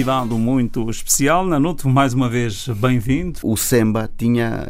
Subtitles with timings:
[0.00, 1.44] Convidado muito especial.
[1.44, 3.38] Nanuto, mais uma vez, bem-vindo.
[3.42, 4.66] O Semba tinha,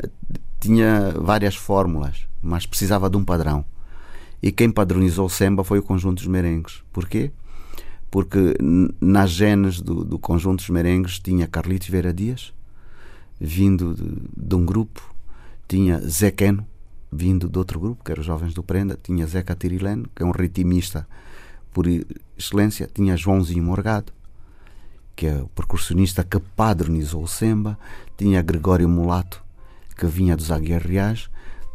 [0.59, 3.65] tinha várias fórmulas, mas precisava de um padrão.
[4.43, 6.83] E quem padronizou o Semba foi o conjunto dos merengues.
[6.93, 7.31] Porquê?
[8.11, 8.57] Porque
[9.01, 12.53] nas genes do, do conjunto dos merengues tinha Carlitos Vera Dias,
[13.41, 15.15] vindo de, de um grupo,
[15.69, 16.67] tinha Zé Queno,
[17.13, 20.27] vindo de outro grupo, que era os Jovens do Prenda, tinha Zeca Tirilene, que é
[20.27, 21.07] um ritmista
[21.73, 21.87] por
[22.37, 24.13] excelência, tinha Joãozinho Morgado,
[25.21, 27.79] que é o percussionista que padronizou o Semba,
[28.17, 29.45] tinha Gregório Mulato,
[29.95, 31.29] que vinha dos Aguiar Reais,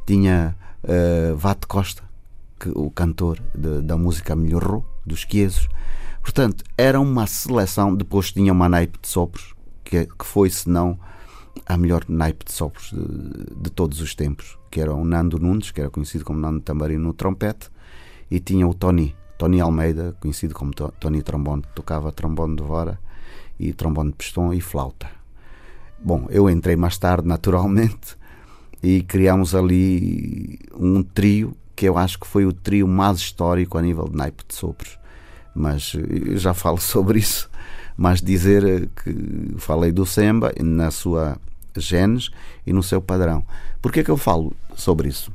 [0.04, 2.02] tinha uh, Vate Costa,
[2.60, 5.70] que, o cantor de, da música Melhorou, dos Quiesos.
[6.24, 7.96] Portanto, era uma seleção.
[7.96, 9.54] Depois tinha uma naipe de sopros,
[9.84, 11.00] que, que foi, se não,
[11.68, 15.70] a melhor naipe de sopros de, de, todos os tempos, que era o Nando Nunes,
[15.70, 17.70] que era conhecido como Nando Tambarino no trompete,
[18.32, 23.05] e tinha o Tony, Tony Almeida, conhecido como Tony Trombone, que tocava trombone de vara
[23.60, 25.08] e trombone de pistão e flauta.
[26.00, 28.18] Bom, eu entrei mais tarde, naturalmente,
[28.82, 33.82] e criámos ali um trio que eu acho que foi o trio mais histórico a
[33.82, 34.98] nível de naipe de sopros.
[35.54, 37.50] Mas eu já falo sobre isso.
[37.98, 41.38] Mas dizer que falei do Semba na sua
[41.76, 42.30] genes
[42.66, 43.46] e no seu padrão.
[43.82, 45.32] Por que é que eu falo sobre isso?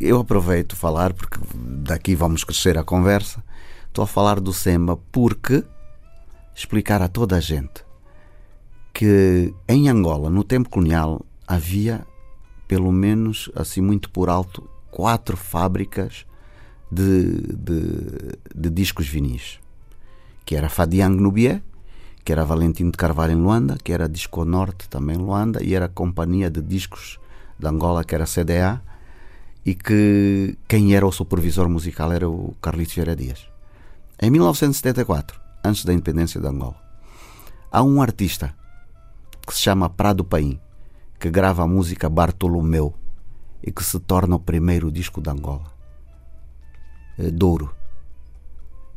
[0.00, 3.42] Eu aproveito falar, porque daqui vamos crescer a conversa.
[3.86, 5.64] Estou a falar do Semba porque
[6.54, 7.84] explicar a toda a gente
[8.92, 12.06] que em Angola, no tempo colonial, havia
[12.68, 16.26] pelo menos assim muito por alto quatro fábricas
[16.90, 17.82] de, de,
[18.54, 19.58] de discos vinis
[20.44, 21.62] que era Fadiang no Bié
[22.24, 25.74] que era Valentino de Carvalho em Luanda que era Disco Norte também em Luanda e
[25.74, 27.18] era a companhia de discos
[27.58, 28.82] de Angola que era CDA
[29.64, 33.46] e que quem era o supervisor musical era o Carlitos Vieira Dias.
[34.20, 36.80] Em 1974, antes da independência de Angola,
[37.70, 38.54] há um artista
[39.46, 40.60] que se chama Prado Paim,
[41.18, 42.94] que grava a música Bartolomeu
[43.62, 45.72] e que se torna o primeiro disco de Angola.
[47.18, 47.74] É Douro.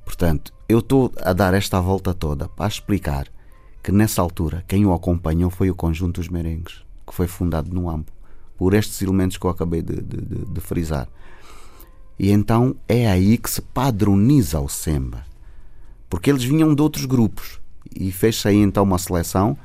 [0.03, 3.27] Portanto, eu estou a dar esta volta toda para explicar
[3.83, 7.89] que nessa altura quem o acompanhou foi o Conjunto dos Merengues, que foi fundado no
[7.89, 8.15] Ambo
[8.57, 11.07] por estes elementos que eu acabei de, de, de, de frisar.
[12.17, 15.25] E então é aí que se padroniza o Semba.
[16.15, 17.59] Porque eles vinham de outros grupos.
[17.93, 19.57] E fez-se aí então uma seleção.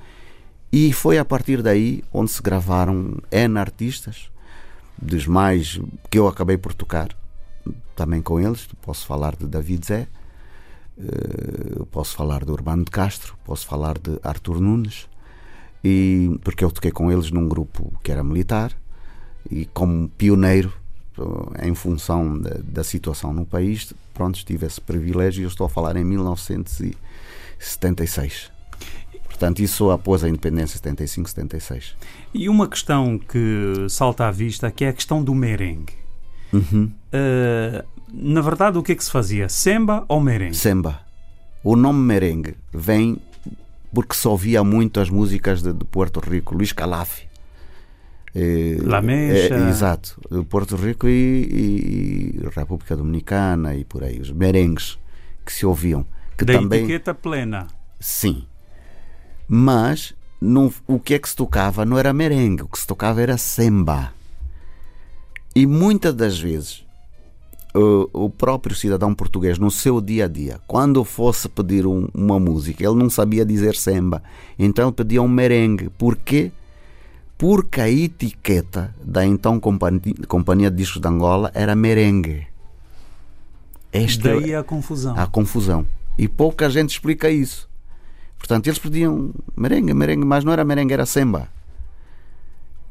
[0.73, 4.33] E foi a partir daí onde se gravaram N artistas,
[5.01, 5.81] dos mais
[6.11, 7.17] que eu acabei por tocar
[7.95, 8.69] também com eles.
[8.83, 10.09] Posso falar de David Zé,
[10.99, 15.09] eh, posso falar de Urbano de Castro, posso falar de Arthur Nunes,
[15.85, 18.77] e porque eu toquei com eles num grupo que era militar
[19.49, 20.73] e como pioneiro
[21.21, 25.67] eh, em função da, da situação no país, pronto, tive esse privilégio e eu estou
[25.67, 28.53] a falar em 1976.
[29.25, 31.97] Portanto, isso após a independência 75, 76.
[32.35, 35.95] E uma questão que salta à vista que é a questão do merengue.
[36.53, 36.93] Uhum.
[37.13, 37.83] Uh,
[38.13, 39.49] na verdade, o que é que se fazia?
[39.49, 40.57] Semba ou merengue?
[40.57, 41.01] Semba.
[41.65, 43.19] O nome merengue vem
[43.93, 47.23] porque se ouvia muito as músicas de, de Porto Rico, Luís Calaf.
[48.35, 49.03] Eh, La.
[49.05, 54.99] É, exato, Porto Rico e, e, República Dominicana e por aí, os merengues
[55.45, 56.07] que se ouviam.
[56.37, 57.67] Que da também, etiqueta plena.
[57.99, 58.45] Sim.
[59.49, 63.21] Mas não, o que é que se tocava não era merengue, o que se tocava
[63.21, 64.13] era semba.
[65.55, 66.85] E muitas das vezes
[67.75, 72.39] o, o próprio cidadão português no seu dia a dia, quando fosse pedir um, uma
[72.39, 74.23] música, ele não sabia dizer semba,
[74.59, 75.91] então ele pedia um merengue.
[75.91, 76.53] Porquê?
[77.41, 82.47] Porque a etiqueta da então Companhia, de Discos de Angola era merengue.
[83.91, 85.19] Esta Daí a confusão.
[85.19, 85.87] A confusão.
[86.19, 87.69] E pouca gente explica isso.
[88.39, 91.49] Portanto, eles pediam merengue, merengue, mas não era merengue, era semba.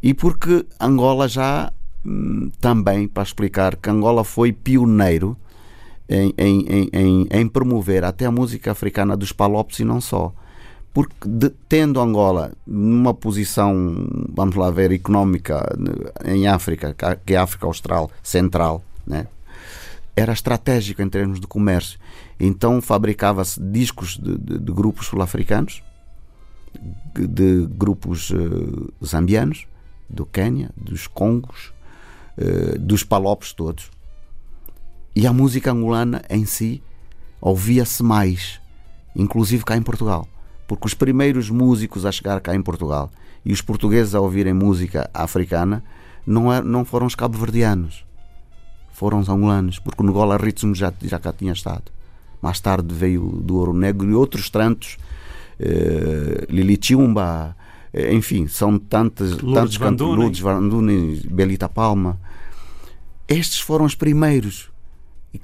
[0.01, 1.71] E porque Angola já
[2.05, 5.35] Hum, também para explicar que Angola foi pioneiro
[6.07, 10.33] em, em, em, em promover até a música africana dos palopes e não só.
[10.99, 15.65] Porque de, tendo Angola numa posição, vamos lá ver, económica
[16.25, 16.93] em África,
[17.25, 19.27] que é a África Austral Central, né?
[20.13, 21.97] era estratégico em termos de comércio.
[22.37, 25.81] Então fabricava-se discos de, de, de grupos sul-africanos,
[27.15, 29.67] de grupos uh, zambianos,
[30.09, 31.71] do Quênia, dos Congos,
[32.37, 33.89] eh, dos palopes todos.
[35.15, 36.83] E a música angolana em si
[37.39, 38.59] ouvia-se mais,
[39.15, 40.27] inclusive cá em Portugal.
[40.69, 43.09] Porque os primeiros músicos a chegar cá em Portugal
[43.43, 45.83] e os portugueses a ouvirem música africana
[46.27, 48.05] não, é, não foram os cabo-verdianos,
[48.91, 51.91] foram os angolanos, porque o Gola Ritmo já, já cá tinha estado.
[52.39, 54.97] mais tarde veio do Ouro Negro e outros tantos,
[55.59, 57.55] eh, Lili Chumba,
[57.91, 60.19] eh, enfim, são tantos, Lourdes tantos Van cantos, Dunen.
[60.19, 62.19] Lourdes Van Dunen, Belita Palma.
[63.27, 64.69] Estes foram os primeiros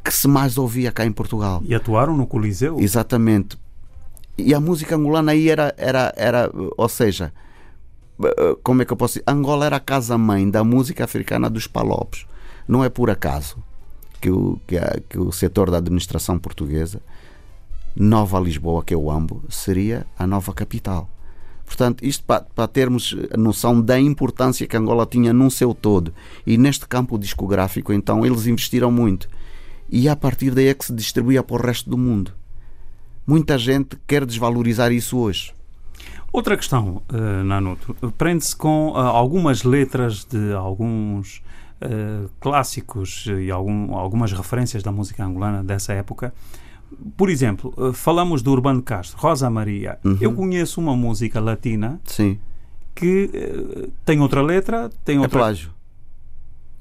[0.04, 1.64] que se mais ouvia cá em Portugal.
[1.66, 2.80] E atuaram no Coliseu.
[2.80, 3.58] Exatamente.
[4.38, 7.32] E a música angolana aí era, era, era ou seja,
[8.24, 9.24] eh, como é que eu posso dizer?
[9.28, 12.26] Angola era a casa-mãe da música africana dos palopes.
[12.68, 13.58] Não é por acaso
[14.20, 17.02] que o, que, a- que o setor da administração portuguesa,
[17.96, 19.08] Nova Lisboa, que é o
[19.50, 21.10] seria a nova capital.
[21.66, 26.14] Portanto, isto para, para termos noção da importância que Angola tinha num seu todo.
[26.46, 29.28] E neste campo discográfico, então, eles investiram muito.
[29.90, 32.34] E a partir daí é que se distribuía para o resto do mundo.
[33.26, 35.54] Muita gente quer desvalorizar isso hoje.
[36.32, 41.42] Outra questão, eh, Nanuto, prende-se com ah, algumas letras de alguns
[41.82, 46.34] eh, clássicos e algum- algumas referências da música angolana dessa época.
[47.18, 49.98] Por exemplo, eh, falamos do Urbano Castro, Rosa Maria.
[50.04, 50.18] Uhum.
[50.20, 52.38] Eu conheço uma música latina Sim.
[52.94, 53.30] que
[54.06, 55.40] tem outra letra, tem É outra.
[55.40, 55.72] plágio.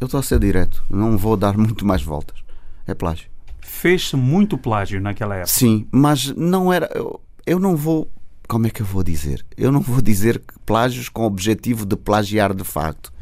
[0.00, 0.82] Eu estou a ser direto.
[0.90, 2.38] Não vou dar muito mais voltas.
[2.86, 3.28] É plágio.
[3.64, 5.50] Fez-se muito plágio naquela época.
[5.50, 6.88] Sim, mas não era.
[6.94, 8.10] Eu, eu não vou.
[8.46, 9.44] Como é que eu vou dizer?
[9.56, 13.12] Eu não vou dizer plágios com o objetivo de plagiar de facto.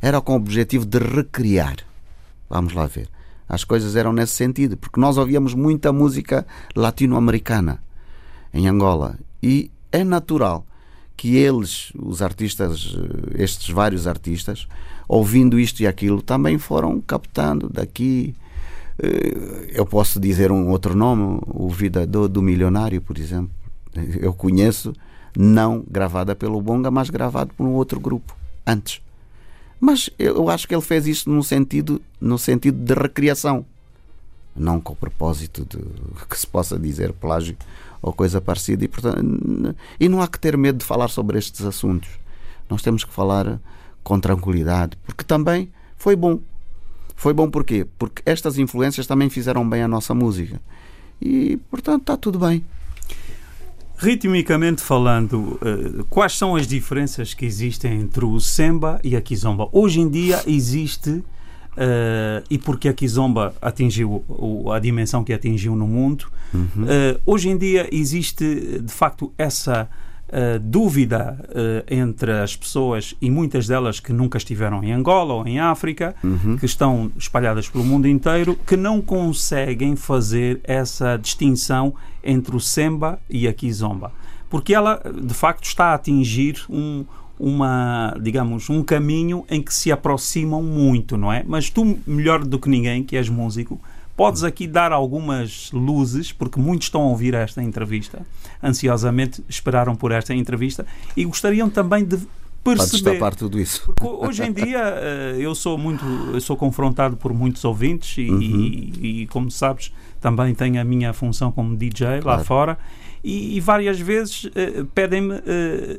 [0.00, 1.76] Era com o objetivo de recriar.
[2.50, 3.08] Vamos lá ver.
[3.48, 6.44] As coisas eram nesse sentido, porque nós ouvíamos muita música
[6.74, 7.82] latino-americana
[8.52, 10.66] em Angola e é natural
[11.16, 14.66] que eles, os artistas, eh, estes vários artistas,
[15.06, 18.34] ouvindo isto e aquilo, também foram captando daqui.
[19.02, 23.50] Eh, Eu posso dizer um outro nome, o Vida do, Milionário, por exemplo.
[24.20, 24.92] Eu conheço,
[25.36, 28.34] não gravada pelo Bonga, mas gravado por um outro grupo,
[28.66, 29.02] antes.
[29.80, 33.66] Mas eu acho que ele fez isto no sentido, no sentido de recriação,
[34.54, 35.78] não com o propósito de
[36.28, 37.56] que se possa dizer plágio
[38.00, 38.84] ou coisa parecida.
[38.84, 42.08] E, portanto, e não há que ter medo de falar sobre estes assuntos.
[42.68, 43.60] Nós temos que falar
[44.02, 46.40] com tranquilidade, porque também foi bom.
[47.16, 47.86] Foi bom porquê?
[47.98, 50.60] Porque estas influências também fizeram bem à nossa música.
[51.20, 52.64] E, portanto, está tudo bem.
[53.96, 59.68] Ritmicamente falando, eh, quais são as diferenças que existem entre o Semba e a Kizomba?
[59.70, 61.22] Hoje em dia existe,
[61.76, 66.26] eh, e porque a Kizomba atingiu o- a dimensão que atingiu no mundo,
[66.88, 69.88] eh, hoje em dia existe de facto essa
[70.58, 75.60] dúvida eh, entre as pessoas e muitas delas que nunca estiveram em Angola ou em
[75.60, 76.14] África,
[76.58, 83.18] que estão espalhadas pelo mundo inteiro, que não conseguem fazer essa distinção entre o Semba
[83.28, 84.12] e a Kizomba.
[84.48, 87.04] Porque ela, de facto, está a atingir um,
[87.38, 91.42] uma, digamos, um caminho em que se aproximam muito, não é?
[91.46, 93.80] Mas tu, melhor do que ninguém, que és músico,
[94.24, 98.24] podes aqui dar algumas luzes, porque muitos estão a ouvir esta entrevista,
[98.62, 100.86] ansiosamente esperaram por esta entrevista
[101.16, 102.18] e gostariam também de
[102.64, 102.90] perceber.
[102.92, 103.82] destapar tudo isso.
[103.84, 108.22] Porque hoje em dia eh, eu sou muito, eu sou confrontado por muitos ouvintes e,
[108.22, 112.44] e- e, como sabes também tenho a minha função como DJ lá Claro.
[112.44, 112.78] fora
[113.24, 115.98] e, e várias vezes eh, pedem-me eh,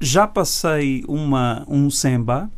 [0.00, 2.50] já passei uma um semba,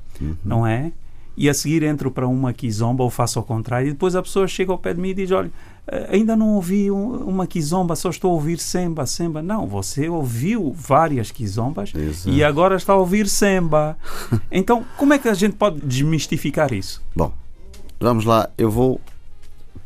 [0.45, 0.93] não é?
[1.37, 4.49] E a seguir entro para uma kizomba ou faço ao contrário e depois a pessoa
[4.49, 5.51] chega ao pé de mim e diz olha
[5.87, 9.43] eh, ainda não ouvi um- uma kizomba, só estou a ouvir semba, semba.
[9.43, 12.31] Não, você ouviu várias kizombas Exato.
[12.35, 13.97] e agora está a ouvir semba.
[14.51, 17.03] Então, como é que a gente pode desmistificar isso?
[17.15, 17.31] Bom,
[18.01, 18.49] vamos lá.
[18.57, 19.01] Eu vou,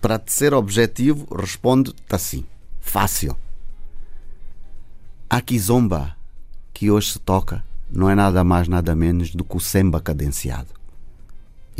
[0.00, 2.44] para ser objetivo, respondo assim.
[2.80, 3.36] Fácil.
[5.28, 6.16] A kizomba
[6.72, 10.68] que hoje se toca não é nada mais, nada menos do que o semba cadenciado.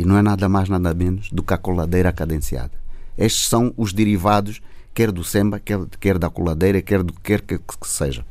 [0.01, 2.71] E não é nada mais, nada menos do que a coladeira cadenciada.
[3.15, 4.59] Estes são os derivados,
[4.95, 8.25] quer do semba, quer, quer da coladeira, quer do que quer que, que seja.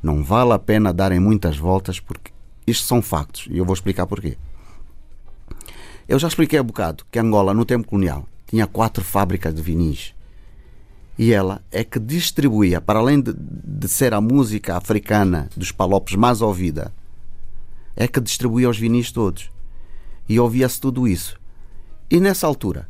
[0.00, 2.30] Não vale a pena darem muitas voltas, porque
[2.64, 3.48] isto são factos.
[3.50, 4.38] E eu vou explicar porquê.
[6.06, 10.14] Eu já expliquei há bocado que Angola, no tempo colonial, tinha quatro fábricas de vinis.
[11.18, 16.14] E ela é que distribuía, para além de, de ser a música africana dos palopes
[16.14, 16.94] mais ouvida,
[17.96, 19.50] é que distribuía os vinis todos.
[20.28, 21.38] E ouvia-se tudo isso.
[22.10, 22.88] E nessa altura,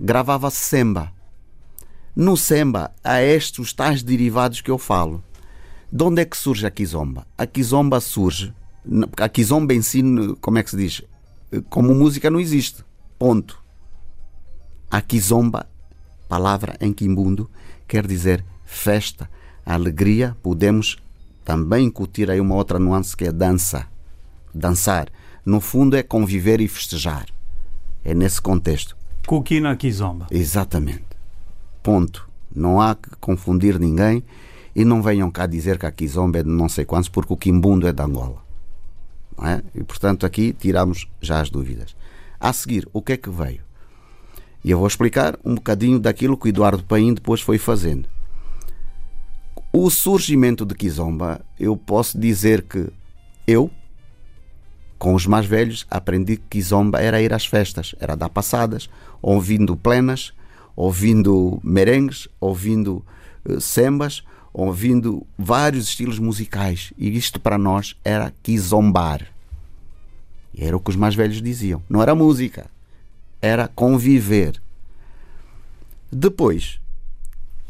[0.00, 1.12] gravava-se semba.
[2.14, 5.22] No semba, há estes tais derivados que eu falo.
[5.90, 7.26] De onde é que surge a kizomba?
[7.36, 8.54] A kizomba surge.
[9.16, 10.02] A kizomba em si,
[10.40, 11.02] como é que se diz?
[11.68, 12.84] Como música não existe.
[13.18, 13.62] Ponto.
[14.90, 15.68] A kizomba,
[16.28, 17.50] palavra em quimbundo,
[17.86, 19.28] quer dizer festa,
[19.64, 20.36] alegria.
[20.42, 20.96] Podemos
[21.44, 23.86] também incutir aí uma outra nuance que é dança.
[24.54, 25.08] Dançar.
[25.46, 27.26] No fundo é conviver e festejar.
[28.04, 28.96] É nesse contexto.
[29.28, 30.26] Kukina Kizomba.
[30.28, 31.04] Exatamente.
[31.84, 32.28] Ponto.
[32.52, 34.24] Não há que confundir ninguém
[34.74, 37.36] e não venham cá dizer que a Kizomba é de não sei quantos, porque o
[37.36, 38.44] Quimbundo é de Angola.
[39.40, 39.62] É?
[39.72, 41.94] E portanto aqui tiramos já as dúvidas.
[42.40, 43.60] A seguir, o que é que veio?
[44.64, 48.08] E eu vou explicar um bocadinho daquilo que o Eduardo Paim depois foi fazendo.
[49.72, 52.90] O surgimento de Kizomba, eu posso dizer que
[53.46, 53.70] eu,
[54.98, 58.88] com os mais velhos, aprendi que Kizomba era ir às festas, era dar passadas,
[59.20, 60.32] ouvindo plenas,
[60.74, 63.04] ouvindo merengues, ouvindo
[63.48, 64.22] uh, sembas,
[64.52, 66.92] ouvindo vários estilos musicais.
[66.96, 69.26] E isto para nós era Kizombar.
[70.56, 71.82] Era o que os mais velhos diziam.
[71.88, 72.70] Não era música,
[73.42, 74.60] era conviver.
[76.10, 76.80] Depois,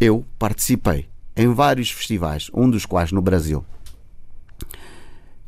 [0.01, 3.65] eu participei em vários festivais, um dos quais no Brasil.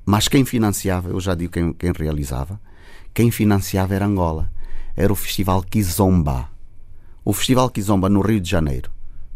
[0.04, 2.60] mas quem financiava, eu já digo quem, quem realizava,
[3.14, 4.52] quem financiava era Angola.
[4.94, 6.50] Era o Festival Kizomba.
[7.24, 8.90] O Festival Kizomba no Rio de Janeiro.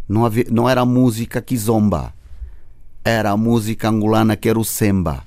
[0.07, 2.13] Não, havia, não era a música Kizomba.
[3.03, 5.25] Era a música angolana que era o Semba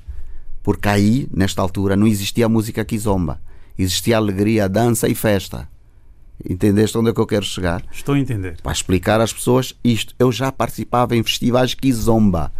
[0.64, 3.40] porque aí, nesta altura, não existia a música kizomba.
[3.78, 5.68] Existia alegria, dança e festa.
[6.48, 7.84] Entendeste onde é que eu quero chegar?
[7.92, 8.62] Estou a entender.
[8.62, 10.14] Para explicar às pessoas isto.
[10.20, 12.52] Eu já participava em festivais kizomba,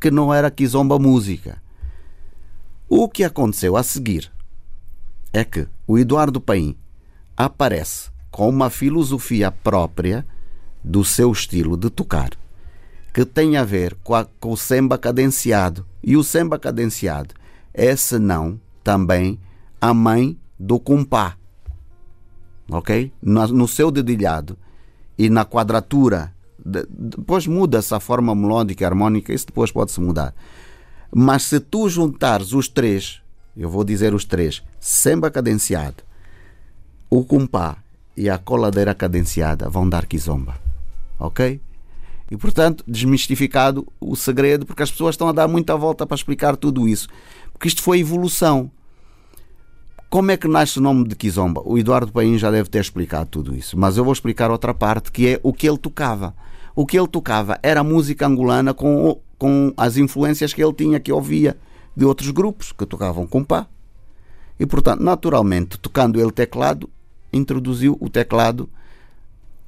[0.00, 1.62] que não era kizomba música.
[2.88, 4.30] O que aconteceu a seguir
[5.32, 6.76] é que o Eduardo Paim
[7.36, 10.26] aparece com uma filosofia própria
[10.84, 12.30] do seu estilo de tocar,
[13.14, 15.86] que tem a ver com, a, com o samba cadenciado.
[16.02, 17.34] E o samba cadenciado
[17.72, 19.38] é senão também
[19.80, 21.36] a mãe do compá.
[22.70, 23.12] Ok?
[23.20, 24.56] No seu dedilhado
[25.18, 26.32] e na quadratura,
[26.88, 30.32] depois muda essa forma melódica harmónica, isso depois pode-se mudar.
[31.12, 33.20] Mas se tu juntares os três,
[33.56, 36.04] eu vou dizer os três, samba cadenciado,
[37.10, 37.78] o compá
[38.16, 40.54] e a coladeira cadenciada vão dar kizomba.
[41.18, 41.60] Ok?
[42.30, 46.56] E portanto, desmistificado o segredo, porque as pessoas estão a dar muita volta para explicar
[46.56, 47.08] tudo isso.
[47.52, 48.70] Porque isto foi evolução.
[50.12, 51.62] Como é que nasce o nome de Kizomba?
[51.64, 55.10] O Eduardo Paim já deve ter explicado tudo isso, mas eu vou explicar outra parte
[55.10, 56.34] que é o que ele tocava.
[56.76, 61.10] O que ele tocava era música angolana com, com as influências que ele tinha, que
[61.10, 61.56] ouvia
[61.96, 63.66] de outros grupos que tocavam com pá.
[64.60, 66.90] E portanto, naturalmente, tocando ele teclado,
[67.32, 68.68] introduziu o teclado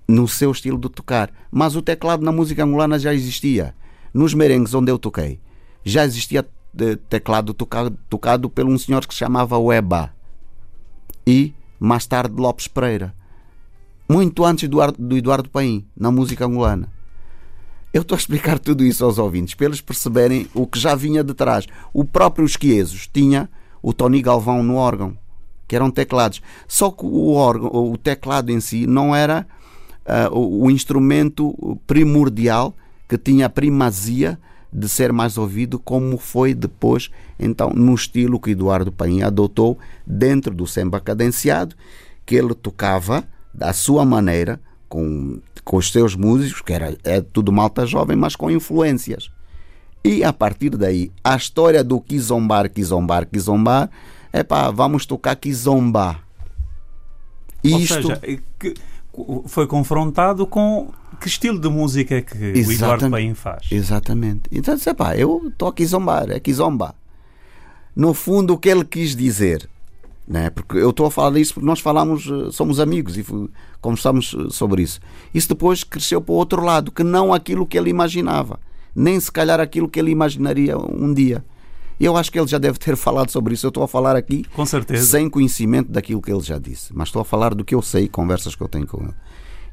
[0.07, 1.33] no seu estilo de tocar.
[1.51, 3.75] Mas o teclado na música angolana já existia.
[4.13, 5.41] Nos merengues onde eu toquei,
[5.83, 10.13] já existia de teclado tocado, tocado por um senhor que se chamava Weba
[11.27, 13.15] e mais tarde Lopes Pereira,
[14.09, 16.93] muito antes do, do Eduardo Paim, na música angolana.
[17.93, 21.23] Eu estou a explicar tudo isso aos ouvintes para eles perceberem o que já vinha
[21.23, 21.67] de trás.
[21.93, 23.49] O próprio Esquiesos tinha
[23.81, 25.17] o Tony Galvão no órgão,
[25.69, 26.43] que eram teclados.
[26.67, 29.47] Só que o órgão, o teclado em si não era
[30.05, 32.75] uh, o, o instrumento primordial
[33.09, 34.39] que tinha a primazia
[34.75, 40.53] de ser mais ouvido, como foi depois, então, no estilo que Eduardo Paim adotou dentro
[40.53, 41.77] do samba cadenciado,
[42.27, 47.53] que ele tocava da sua maneira, com, com os seus músicos, que era é tudo
[47.53, 49.31] malta jovem, mas com influências.
[50.05, 53.89] E a partir daí, a história do Kizombar, Kizombar, Kizombar,
[54.33, 56.19] é pá, vamos tocar Kizomba.
[57.63, 57.95] Isto...
[57.95, 58.21] Ou seja,
[59.47, 62.69] foi confrontado com que estilo de música é que Exatamente.
[62.69, 63.67] o Eduardo Paim faz.
[63.71, 64.43] Exatamente.
[64.51, 66.95] Então disse, pá, eu estou aqui zombar, é zomba.
[67.95, 69.69] No fundo, o que ele quis dizer,
[70.27, 70.51] né?
[70.51, 73.25] porque eu estou a falar disso porque nós falamos, eh, somos amigos e
[73.81, 75.01] conversamos eh, sobre isso.
[75.33, 78.59] Isso depois cresceu para o outro lado, que não aquilo que ele imaginava,
[78.97, 81.45] nem se calhar aquilo que ele imaginaria um dia.
[82.01, 83.67] Eu acho que ele já deve ter falado sobre isso.
[83.67, 84.45] Eu estou a falar aqui
[84.99, 88.09] sem conhecimento daquilo que ele já disse, mas estou a falar do que eu sei,
[88.09, 89.15] conversas que eu tenho com ele.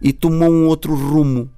[0.01, 1.49] E tomou um outro rumo.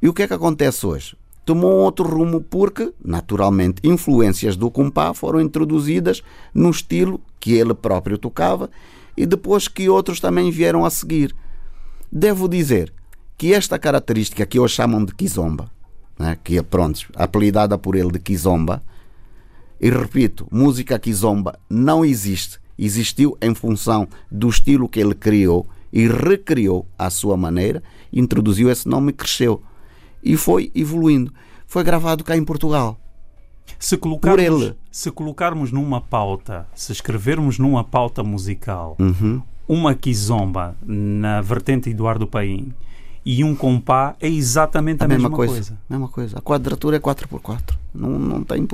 [0.00, 1.16] E o que é que acontece hoje?
[1.44, 6.22] Tomou um outro rumo porque, naturalmente, influências do compá foram introduzidas
[6.52, 8.70] no estilo que ele próprio tocava
[9.16, 11.34] e depois que outros também vieram a seguir.
[12.10, 12.92] Devo dizer
[13.38, 15.70] que esta característica que hoje chamam de kizomba,
[16.18, 18.82] né, que é, pronto, apelidada por ele de kizomba,
[19.80, 22.58] e repito, música kizomba não existe.
[22.78, 27.82] Existiu em função do estilo que ele criou e recriou à sua maneira,
[28.12, 29.62] introduziu esse nome e cresceu.
[30.22, 31.32] E foi evoluindo.
[31.66, 33.00] Foi gravado cá em Portugal.
[33.78, 39.40] Se colocarmos, se colocarmos numa pauta, se escrevermos numa pauta musical, uhum.
[39.66, 42.74] uma kizomba na vertente Eduardo Paim
[43.24, 45.54] e um compá é exatamente a, a mesma, mesma coisa.
[45.54, 45.78] coisa.
[45.88, 46.38] Mesma coisa.
[46.38, 47.74] A quadratura é 4x4.
[47.94, 48.68] Não, não, tem,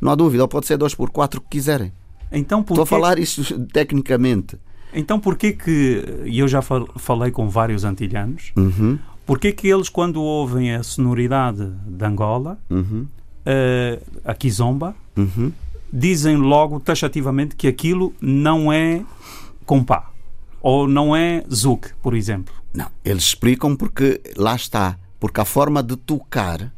[0.00, 0.42] não há dúvida.
[0.42, 1.92] Ou pode ser 2 por 4 que quiserem.
[2.32, 4.58] Então, Estou a falar isso tecnicamente.
[4.94, 8.98] Então porquê que, e eu já falei com vários antilhanos, uhum.
[9.26, 13.06] porquê que eles quando ouvem a sonoridade de Angola, uhum.
[13.44, 15.52] uh, a kizomba, uhum.
[15.92, 19.02] dizem logo taxativamente que aquilo não é
[19.66, 20.10] compá,
[20.60, 22.54] ou não é zouk, por exemplo?
[22.72, 26.72] Não, eles explicam porque lá está, porque a forma de tocar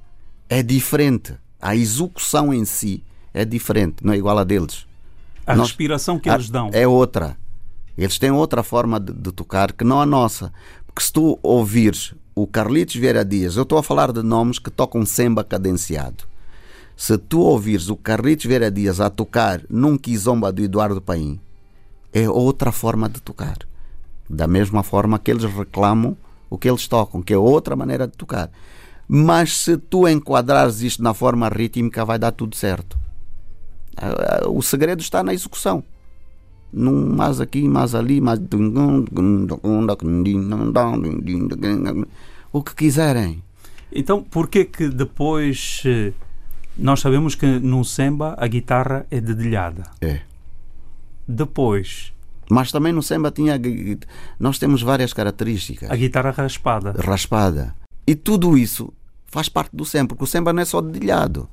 [0.49, 3.03] é diferente, a execução em si
[3.35, 4.87] é diferente, não é igual a deles.
[5.47, 7.37] A Nós, respiração que eles dão é outra.
[7.97, 10.53] Eles têm outra forma de, de, tocar que não a nossa.
[10.87, 14.71] Porque se tu ouvires o Carlitos Vieira Dias, eu estou a falar de nomes que
[14.71, 16.25] tocam samba cadenciado.
[16.97, 21.41] Se tu ouvires o Carlitos Vieira Dias a tocar num quizomba do Eduardo Paim,
[22.13, 23.59] é outra forma de tocar.
[24.29, 26.17] Da mesma forma que eles reclamam
[26.51, 28.51] o que eles tocam, que é outra maneira de tocar.
[29.09, 32.99] Mas se tu enquadrares isto na forma rítmica, vai dar tudo certo.
[34.49, 35.83] O segredo está na execução
[36.73, 38.39] num mais aqui, mais ali, mais
[42.53, 43.43] o que quiserem.
[43.93, 46.13] Então, por que que depois eh,
[46.77, 49.85] nós sabemos que no samba a guitarra é dedilhada?
[50.01, 50.21] É.
[51.27, 52.13] Depois.
[52.51, 53.61] Mas também no samba tinha
[54.39, 55.91] nós temos várias características.
[55.91, 56.95] A guitarra raspada.
[56.99, 57.75] Raspada.
[58.07, 58.93] E tudo isso
[59.27, 61.49] faz parte do samba, porque o samba não é só dedilhado.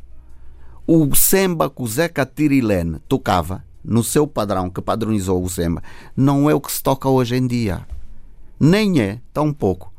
[0.86, 5.84] O samba que o Zeca Tirilene tocava no seu padrão que padronizou o samba,
[6.16, 7.86] não é o que se toca hoje em dia.
[8.60, 9.92] Nem é, tão pouco,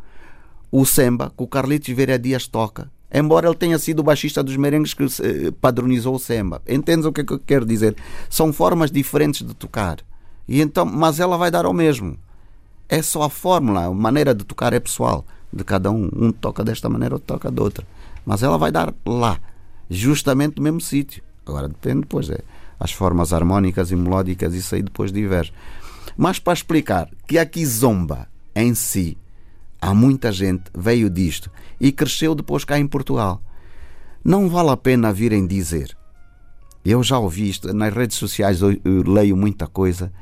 [0.72, 2.90] o samba que o Carlitos Vieira Dias toca.
[3.12, 6.60] Embora ele tenha sido o baixista dos merengues que eh, padronizou o samba.
[6.66, 7.94] Entendes o que, é que eu quero dizer?
[8.28, 9.98] São formas diferentes de tocar.
[10.48, 12.18] E então, mas ela vai dar ao mesmo.
[12.88, 16.10] É só a fórmula, a maneira de tocar é pessoal de cada um.
[16.12, 17.86] Um toca desta maneira, outro toca de outra.
[18.26, 19.38] Mas ela vai dar lá,
[19.88, 21.22] justamente no mesmo sítio.
[21.46, 22.40] Agora depende, pois é
[22.84, 25.50] as formas harmónicas e melódicas, isso aí depois diverge.
[26.18, 29.16] Mas para explicar que a kizomba em si,
[29.80, 33.42] há muita gente veio disto e cresceu depois cá em Portugal.
[34.22, 35.96] Não vale a pena virem dizer.
[36.84, 40.12] Eu já ouvi isto nas redes sociais, leio muita coisa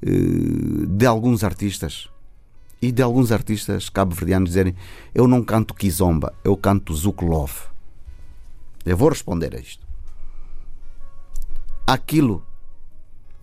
[0.00, 2.08] eh, de alguns artistas
[2.80, 4.76] e de alguns artistas cabo-verdianos dizerem
[5.12, 7.50] eu não canto kizomba, eu canto zuklov.
[8.86, 9.84] Eu vou responder a isto
[11.86, 12.42] aquilo,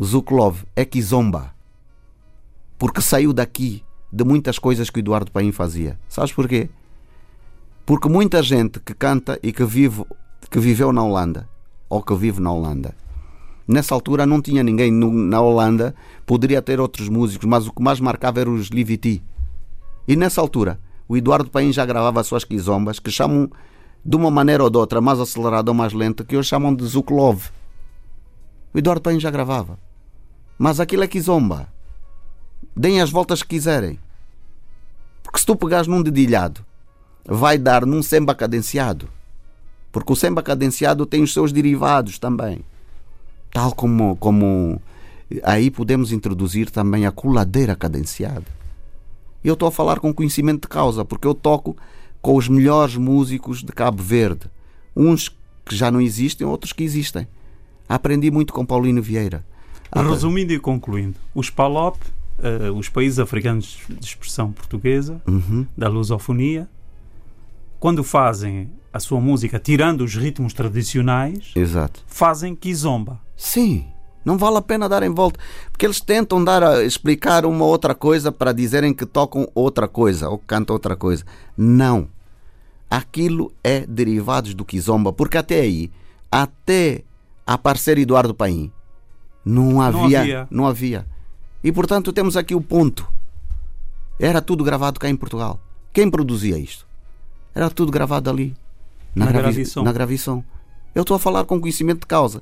[0.01, 1.53] Zuklov, é Kizomba.
[2.77, 5.99] Porque saiu daqui de muitas coisas que o Eduardo Paim fazia.
[6.09, 6.69] Sabes porquê?
[7.85, 10.03] Porque muita gente que canta e que, vive,
[10.49, 11.47] que viveu na Holanda,
[11.89, 12.95] ou que vive na Holanda,
[13.67, 15.93] nessa altura não tinha ninguém na Holanda,
[16.25, 19.23] poderia ter outros músicos, mas o que mais marcava era os Liviti.
[20.07, 23.49] E nessa altura, o Eduardo Paim já gravava as suas quizombas, que chamam
[24.03, 26.83] de uma maneira ou de outra, mais acelerada ou mais lenta, que hoje chamam de
[26.85, 27.51] Zuklov.
[28.73, 29.77] O Eduardo Paim já gravava.
[30.57, 31.67] Mas aquilo é kizomba.
[32.75, 33.99] Deem as voltas que quiserem.
[35.23, 36.65] Porque se tu pegares num dedilhado,
[37.25, 39.09] vai dar num semba cadenciado.
[39.91, 42.63] Porque o semba cadenciado tem os seus derivados também.
[43.51, 44.81] Tal como, como
[45.43, 48.45] aí podemos introduzir também a coladeira cadenciada.
[49.43, 51.75] Eu estou a falar com conhecimento de causa, porque eu toco
[52.21, 54.49] com os melhores músicos de Cabo Verde.
[54.95, 55.29] Uns
[55.65, 57.27] que já não existem, outros que existem.
[57.91, 59.43] Aprendi muito com Paulino Vieira.
[59.93, 61.97] Resumindo e concluindo, os PALOP,
[62.39, 65.67] uh, os países africanos de expressão portuguesa, uhum.
[65.77, 66.69] da lusofonia,
[67.81, 72.01] quando fazem a sua música tirando os ritmos tradicionais, Exato.
[72.07, 73.19] fazem kizomba.
[73.35, 73.85] Sim.
[74.23, 75.37] Não vale a pena dar em volta.
[75.69, 80.29] Porque eles tentam dar a explicar uma outra coisa para dizerem que tocam outra coisa
[80.29, 81.25] ou cantam outra coisa.
[81.57, 82.07] Não.
[82.89, 85.11] Aquilo é derivados do kizomba.
[85.11, 85.91] Porque até aí,
[86.31, 87.03] até
[87.45, 88.71] aparecer Eduardo Paim.
[89.43, 91.05] Não havia, não havia, não havia.
[91.63, 93.07] E portanto temos aqui o ponto.
[94.19, 95.59] Era tudo gravado cá em Portugal.
[95.91, 96.85] Quem produzia isto?
[97.53, 98.55] Era tudo gravado ali.
[99.15, 100.43] Na, na gravi Na gravição.
[100.93, 102.41] Eu estou a falar com conhecimento de causa.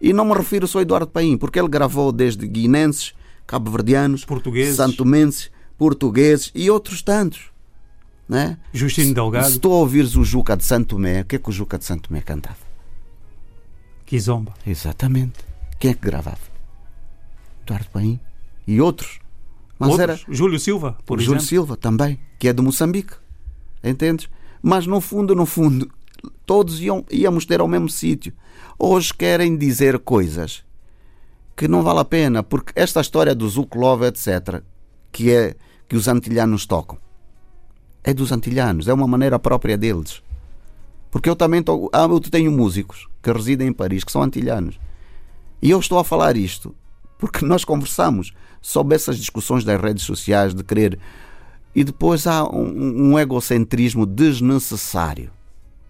[0.00, 3.14] E não me refiro só a Eduardo Paim, porque ele gravou desde guinenses,
[3.46, 7.50] cabo-verdianos, portugueses, santomenses, portugueses e outros tantos.
[8.28, 8.58] Né?
[8.72, 9.50] Justino Delgado.
[9.50, 11.84] Se tu ouvires o Juca de Santo Tomé, o que é que o Juca de
[11.84, 12.65] Santo Tomé cantava?
[14.06, 14.54] Kizomba.
[14.66, 15.40] Exatamente.
[15.78, 16.38] Quem é que gravava?
[17.62, 18.20] Eduardo Paim
[18.66, 19.18] e outros.
[19.78, 20.02] Mas outros?
[20.02, 21.46] era Júlio Silva, por Júlio exemplo.
[21.46, 23.14] Silva também, que é de Moçambique.
[23.82, 24.28] Entendes?
[24.62, 25.90] Mas no fundo, no fundo,
[26.46, 28.32] todos iam, íamos ter ao mesmo sítio.
[28.78, 30.64] Hoje querem dizer coisas
[31.56, 34.62] que não vale a pena, porque esta história do Zuklov, etc.,
[35.10, 35.56] que é
[35.88, 36.98] que os antilhanos tocam,
[38.04, 40.22] é dos antilhanos, é uma maneira própria deles.
[41.10, 44.78] Porque eu também tô, ah, eu tenho músicos que residem em Paris, que são antilhanos.
[45.62, 46.74] E eu estou a falar isto
[47.18, 50.98] porque nós conversamos sobre essas discussões das redes sociais de querer.
[51.74, 55.30] E depois há um, um egocentrismo desnecessário.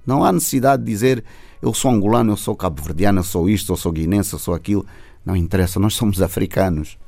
[0.06, 1.24] Não há necessidade de dizer
[1.60, 4.86] eu sou angolano, eu sou cabo-verdiano, eu sou isto, eu sou guinense, eu sou aquilo.
[5.24, 6.98] Não interessa, nós somos africanos.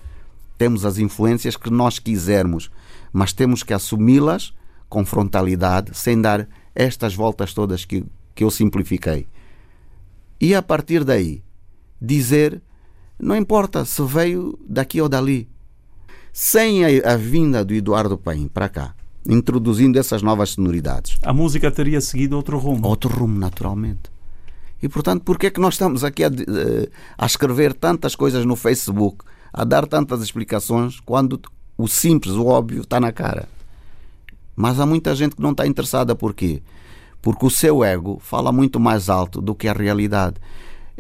[0.57, 2.71] Temos as influências que nós quisermos,
[3.13, 4.53] mas temos que assumi-las
[4.89, 9.27] com frontalidade, sem dar estas voltas todas que, que eu simplifiquei.
[10.41, 11.43] E a partir daí,
[12.01, 12.63] dizer,
[13.19, 15.49] não importa se veio daqui ou dali,
[16.33, 18.95] sem a, a vinda do Eduardo Paim para cá,
[19.27, 21.19] introduzindo essas novas sonoridades.
[21.23, 22.87] A música teria seguido outro rumo.
[22.87, 24.13] Outro rumo, naturalmente.
[24.81, 26.31] E portanto, por que é que nós estamos aqui a,
[27.19, 31.41] a escrever tantas coisas no Facebook, a dar tantas explicações, quando
[31.77, 33.49] o simples, o óbvio, está na cara?
[34.59, 36.17] Mas há muita gente que não está interessada.
[36.17, 36.61] Porquê?
[37.23, 40.35] Porque o seu ego fala muito mais alto do que a realidade.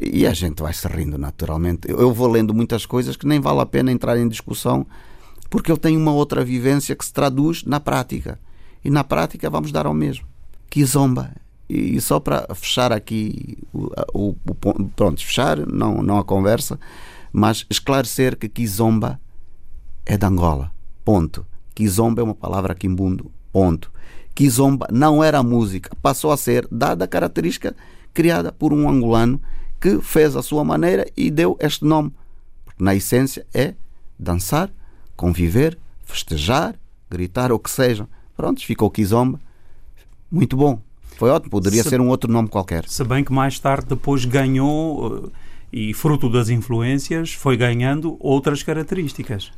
[0.01, 1.90] E a gente vai se rindo naturalmente.
[1.90, 4.87] Eu vou lendo muitas coisas que nem vale a pena entrar em discussão,
[5.51, 8.38] porque eu tenho uma outra vivência que se traduz na prática.
[8.85, 10.25] E na prática vamos dar ao mesmo.
[10.71, 11.33] Que zomba
[11.68, 14.55] e só para fechar aqui o, o, o,
[14.97, 16.81] pronto, fechar não, não a conversa,
[17.31, 19.21] mas esclarecer que Kizomba
[20.07, 20.73] é de Angola.
[21.05, 21.44] Ponto.
[21.75, 23.31] Kizomba é uma palavra quimbundo.
[23.53, 23.91] Ponto.
[24.35, 27.75] Kizomba não era música, passou a ser dada a característica
[28.15, 29.41] criada por um angolano
[29.81, 32.13] que fez a sua maneira e deu este nome.
[32.65, 33.75] Porque na essência é
[34.19, 34.71] dançar,
[35.17, 36.77] conviver, festejar,
[37.11, 38.09] gritar, o que seja.
[38.37, 39.41] Pronto, ficou Kizomba.
[40.31, 40.81] Muito bom.
[41.17, 42.85] Foi ótimo, poderia se, ser um outro nome qualquer.
[42.89, 45.31] Se bem que mais tarde depois ganhou eh,
[45.73, 49.51] e fruto das influências foi ganhando outras características.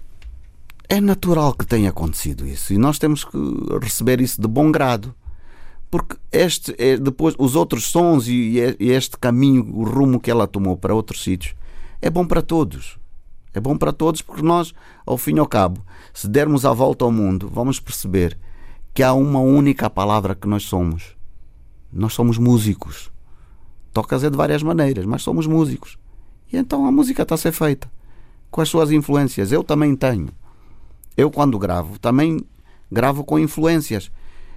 [0.92, 3.38] É natural que tenha acontecido isso e nós temos que
[3.80, 5.14] receber isso de bom grado.
[5.88, 10.76] Porque este é depois os outros sons e este caminho, o rumo que ela tomou
[10.76, 11.54] para outros sítios,
[12.02, 12.98] é bom para todos.
[13.54, 14.74] É bom para todos porque nós,
[15.06, 15.80] ao fim e ao cabo,
[16.12, 18.36] se dermos a volta ao mundo, vamos perceber
[18.92, 21.16] que há uma única palavra que nós somos
[21.92, 23.10] nós somos músicos.
[23.92, 25.98] Tocas é de várias maneiras, mas somos músicos.
[26.52, 27.90] E então a música está a ser feita
[28.50, 29.52] com as suas influências.
[29.52, 30.28] Eu também tenho.
[31.20, 32.40] Eu, quando gravo, também
[32.90, 34.10] gravo com influências.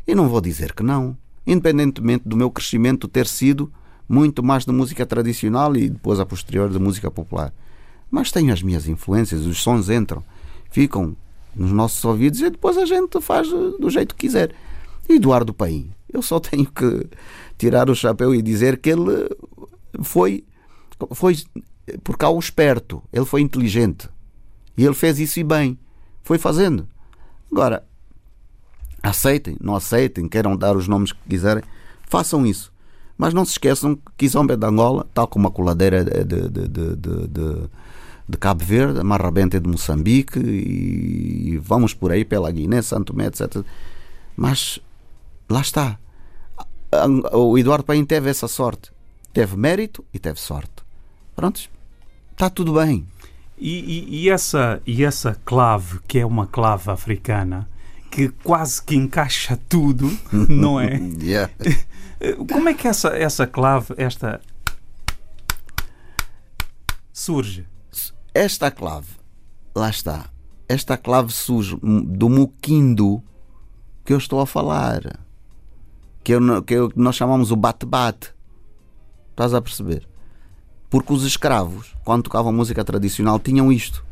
[0.08, 1.18] E não vou dizer que não.
[1.46, 3.70] Independentemente do meu crescimento ter sido
[4.08, 7.54] muito mais de música tradicional e depois a posterior de música popular.
[8.10, 10.24] Mas tenho as minhas influências, os sons entram,
[10.72, 11.18] ficam
[11.54, 14.56] nos nossos ouvidos e depois a gente faz do jeito que quiser.
[15.10, 17.08] Eduardo Paim, eu só tenho que
[17.58, 19.28] tirar o chapéu e dizer que ele
[20.02, 20.46] foi,
[21.12, 21.36] foi
[22.06, 24.08] por cá o esperto, ele foi inteligente.
[24.78, 25.78] E ele fez isso e bem.
[26.24, 26.88] Foi fazendo.
[27.52, 27.84] Agora,
[29.02, 31.64] aceitem, não aceitem, queiram dar os nomes que quiserem,
[32.08, 32.72] façam isso.
[33.18, 36.50] Mas não se esqueçam que Kizomba é de Angola, tal como a coladeira de, de,
[36.50, 37.70] de, de,
[38.28, 43.14] de Cabo Verde, a Marrabenta é de Moçambique e vamos por aí pela Guiné, Santo
[43.14, 43.64] Tomé, etc.
[44.36, 44.80] Mas
[45.48, 46.00] lá está
[47.34, 48.92] o Eduardo Paim teve essa sorte.
[49.34, 50.72] Teve mérito e teve sorte.
[51.36, 51.70] Pronto,
[52.32, 53.08] está tudo bem.
[53.66, 57.66] E, e, e, essa, e essa clave, que é uma clave africana,
[58.12, 60.12] que quase que encaixa tudo,
[60.50, 60.98] não é?
[61.22, 61.50] yeah.
[62.52, 64.42] Como é que essa, essa clave, esta
[67.14, 67.66] surge?
[68.34, 69.08] Esta clave,
[69.74, 70.26] lá está.
[70.68, 73.24] Esta clave surge do muquindo
[74.04, 75.22] que eu estou a falar
[76.22, 78.34] que, eu, que eu, nós chamamos o bate-bate.
[79.32, 80.06] Estás a perceber?
[80.94, 84.06] Porque os escravos, quando tocavam música tradicional, tinham isto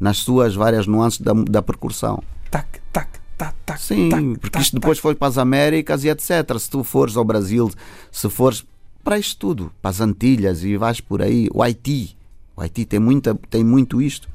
[0.00, 2.20] nas suas várias nuances da, da percussão.
[2.50, 3.80] Tac, tac, tac, tac.
[3.80, 5.02] Sim, tac, porque tac, isto depois tac.
[5.02, 6.58] foi para as Américas e etc.
[6.58, 7.70] Se tu fores ao Brasil,
[8.10, 8.66] se fores
[9.04, 12.16] para isto tudo, para as Antilhas e vais por aí, o Haiti.
[12.56, 14.28] O Haiti tem, muita, tem muito isto,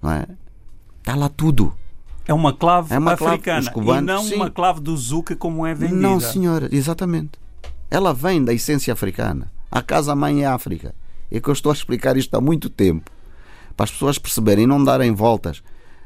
[0.00, 0.26] não é?
[1.00, 1.74] Está lá tudo.
[2.26, 4.34] É uma clave É uma africana clave, os cubanos, e não sim.
[4.36, 6.00] uma clave do Zuca como é vendida.
[6.00, 7.32] Não, senhora, exatamente.
[7.90, 9.52] Ela vem da essência africana.
[9.70, 10.94] A casa-mãe é África.
[11.30, 13.10] É que eu estou a explicar isto há muito tempo.
[13.76, 15.62] Para as pessoas perceberem e não darem voltas.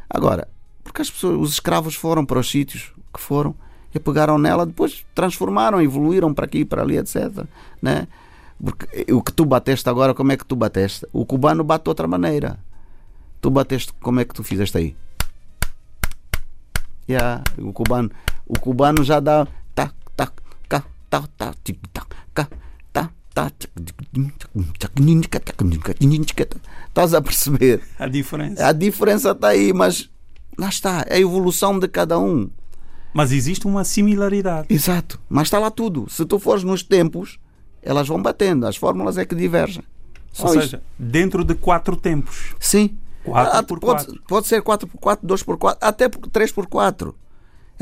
[0.09, 0.49] Agora,
[0.85, 3.55] porque as pessoas, os escravos foram para os sítios que foram
[3.95, 7.45] e pegaram nela, depois transformaram, evoluíram para aqui, para ali, etc.
[7.81, 8.09] Né?
[8.63, 11.07] Porque o que tu bateste agora, como é que tu bateste?
[11.13, 12.59] O cubano bate de outra maneira.
[13.41, 14.97] Tu bateste, como é que tu fizeste aí?
[17.09, 18.11] Yeah, o cubano,
[18.47, 20.31] o cubano já dá tá tá
[20.69, 22.49] cá tá tá tic tá cá
[26.89, 27.81] Estás a perceber?
[27.99, 28.67] A diferença.
[28.67, 30.11] A diferença está aí, mas
[30.59, 32.51] lá está, é a evolução de cada um.
[33.15, 34.69] Mas existe uma similaridade.
[34.71, 35.21] Exato.
[35.29, 36.07] Mas está lá tudo.
[36.09, 37.39] Se tu fores nos tempos,
[37.83, 38.67] elas vão batendo.
[38.67, 39.85] As fórmulas é que divergem.
[40.39, 42.55] Ou seja, dentro de quatro tempos.
[42.59, 42.97] Sim.
[43.23, 44.23] Quatro Ah, por pode, quatro.
[44.27, 47.15] pode ser 4x4, 2x4, até 3x4.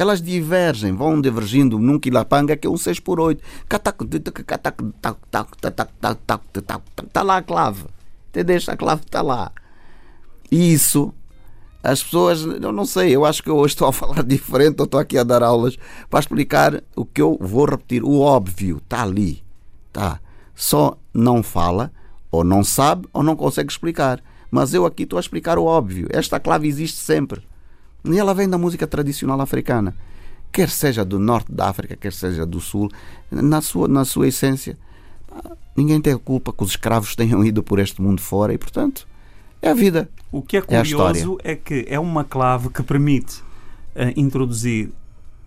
[0.01, 3.39] Elas divergem, vão divergindo num quilapanga que é um 6x8.
[7.07, 7.85] Está lá a clave.
[8.31, 8.71] Entendeste?
[8.71, 9.53] A clave está lá.
[10.51, 11.13] E isso,
[11.83, 14.87] as pessoas, eu não sei, eu acho que eu hoje estou a falar diferente, eu
[14.87, 15.77] estou aqui a dar aulas
[16.09, 18.03] para explicar o que eu vou repetir.
[18.03, 19.45] O óbvio está ali.
[19.93, 20.19] Tá.
[20.55, 21.93] Só não fala,
[22.31, 24.23] ou não sabe, ou não consegue explicar.
[24.51, 26.09] Mas eu aqui estou a explicar o óbvio.
[26.11, 27.50] Esta clave existe sempre.
[28.05, 29.95] E ela vem da música tradicional africana.
[30.53, 32.91] Quer seja do norte da África, quer seja do sul,
[33.31, 34.77] na sua, na sua essência.
[35.77, 39.07] Ninguém tem a culpa que os escravos tenham ido por este mundo fora e, portanto,
[39.63, 40.09] é a vida.
[40.33, 43.43] O que é É curioso é, que é uma clave que permite
[43.95, 44.91] eh, introduzir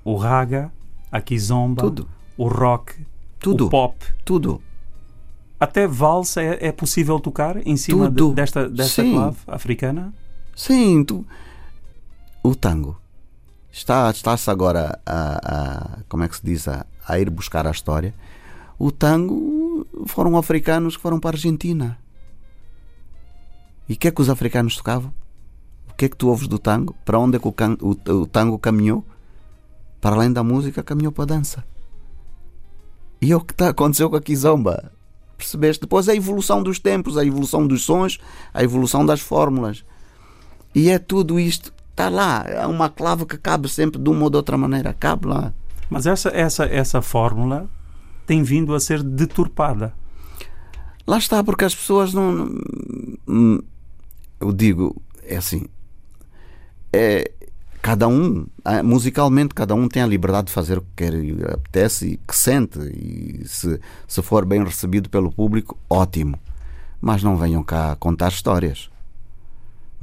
[0.03, 0.71] o raga,
[1.11, 2.07] a kizomba, Tudo.
[2.37, 2.93] o rock,
[3.39, 3.65] Tudo.
[3.67, 3.95] o pop.
[4.23, 4.61] Tudo.
[5.59, 9.13] Até valsa é, é possível tocar em cima de- desta, desta Sim.
[9.13, 10.13] clave africana?
[10.55, 11.25] Sim, tu...
[12.43, 12.99] o tango
[13.71, 17.71] está está-se agora a, a- como é que se diz a, a ir buscar a
[17.71, 18.13] história.
[18.77, 21.97] O tango foram africanos que foram para a Argentina.
[23.87, 25.13] E o que é que os africanos tocavam?
[25.89, 26.95] O que é que tu ouves do tango?
[27.05, 29.05] Para onde é que o, can- o- o tango caminhou?
[30.01, 31.63] Para além da música, caminhou para a dança.
[33.21, 34.91] E é o que está aconteceu com a Kizomba.
[35.37, 35.81] Percebeste?
[35.81, 38.19] Depois a evolução dos tempos, a evolução dos sons,
[38.53, 39.85] a evolução das fórmulas.
[40.75, 41.73] E é tudo isto.
[41.93, 42.43] Está lá.
[42.47, 44.93] É uma clave que cabe sempre de uma ou de outra maneira.
[44.93, 45.53] Cabe lá.
[45.89, 47.69] Mas essa, essa, essa fórmula
[48.25, 49.93] tem vindo a ser deturpada.
[51.05, 52.49] Lá está, porque as pessoas não.
[53.27, 53.59] hum,
[54.39, 55.65] Eu digo, é assim.
[56.91, 57.31] É,
[57.81, 58.47] cada um,
[58.83, 62.35] musicalmente, cada um tem a liberdade de fazer o que quer e apetece e que
[62.35, 62.79] sente.
[62.79, 66.39] E se, se for bem recebido pelo público, ótimo.
[66.99, 68.89] Mas não venham cá contar histórias.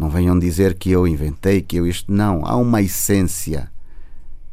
[0.00, 2.10] Não venham dizer que eu inventei, que eu isto.
[2.10, 2.46] Não.
[2.46, 3.70] Há uma essência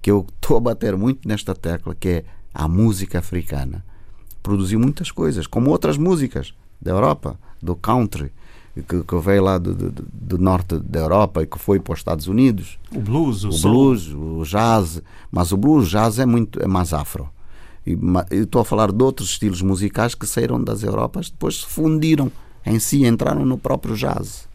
[0.02, 3.82] que eu estou a bater muito nesta tecla, que é a música africana.
[4.44, 8.30] Produziu muitas coisas, como outras músicas da Europa, do country,
[8.76, 12.00] que, que veio lá do, do, do norte da Europa e que foi para os
[12.00, 12.78] Estados Unidos.
[12.94, 16.92] O blues, o, O blues, o jazz, mas o blues, jazz é muito é mais
[16.92, 17.30] afro.
[17.86, 17.98] E,
[18.32, 22.30] eu estou a falar de outros estilos musicais que saíram das Europas, depois se fundiram
[22.66, 24.47] em si, entraram no próprio jazz.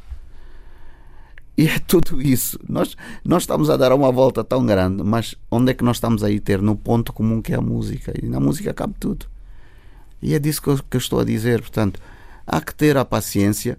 [1.56, 2.58] E é tudo isso.
[2.68, 6.24] Nós, nós estamos a dar uma volta tão grande, mas onde é que nós estamos
[6.24, 6.62] a ir ter?
[6.62, 8.12] No ponto comum que é a música.
[8.22, 9.26] E na música cabe tudo.
[10.20, 11.60] E é disso que eu, que eu estou a dizer.
[11.60, 12.00] Portanto,
[12.46, 13.78] há que ter a paciência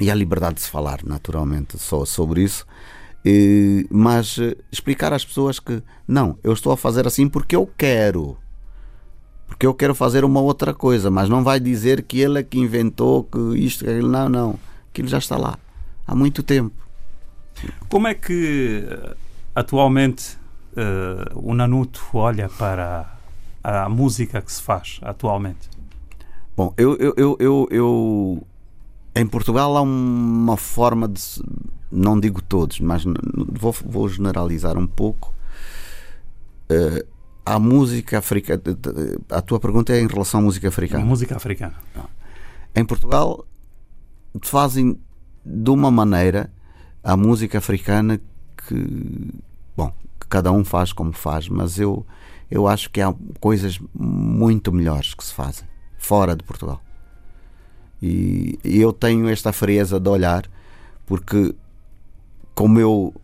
[0.00, 2.66] e a liberdade de se falar, naturalmente, só sobre isso.
[3.24, 7.70] E- mas eh, explicar às pessoas que não, eu estou a fazer assim porque eu
[7.78, 8.36] quero.
[9.46, 12.58] Porque eu quero fazer uma outra coisa, mas não vai dizer que ele é que
[12.58, 14.08] inventou que isto, que aquilo.
[14.08, 14.58] Não, não.
[14.90, 15.56] Aquilo já está lá
[16.06, 16.74] há muito tempo.
[17.88, 19.16] Como é que eh,
[19.54, 20.36] atualmente
[20.76, 23.10] eh, o Nanuto olha para
[23.62, 25.68] a, a música que se faz atualmente?
[26.56, 28.46] Bom, eu, eu, eu, eu, eu-
[29.16, 31.20] em Portugal há uma forma de
[31.90, 33.04] não digo todos, mas
[33.52, 35.32] vou, vou generalizar um pouco.
[36.68, 37.06] Eh,
[37.46, 38.60] a música africana.
[39.30, 41.04] A tua pergunta é em relação à música A africana.
[41.04, 41.74] música africana.
[42.74, 43.44] Em Portugal
[44.42, 44.98] fazem
[45.44, 46.50] de uma maneira
[47.02, 48.20] a música africana
[48.56, 49.30] que,
[49.76, 52.06] bom, que cada um faz como faz, mas eu,
[52.50, 56.80] eu acho que há coisas muito melhores que se fazem fora de Portugal.
[58.00, 60.48] E, e eu tenho esta frieza de olhar,
[61.06, 61.54] porque
[62.54, 63.14] como eu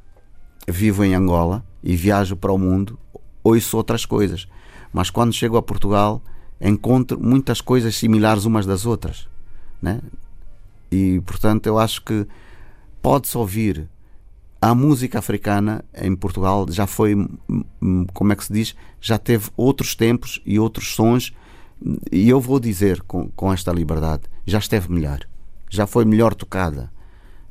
[0.67, 2.99] vivo em Angola e viajo para o mundo,
[3.43, 4.49] ouço outras coisas.
[4.93, 6.23] Mas quando chego a Portugal,
[6.61, 9.29] encontro muitas coisas similares umas das outras.
[9.81, 10.01] Né?
[10.91, 12.27] E portanto, eu acho que
[13.01, 13.89] pode-se ouvir
[14.61, 17.29] a música africana em Portugal já foi, hum,
[17.81, 21.33] hum, como é que se diz, já teve outros tempos e outros sons.
[22.13, 25.21] E eu vou dizer com, com esta liberdade, já esteve melhor,
[25.71, 26.93] já foi melhor tocada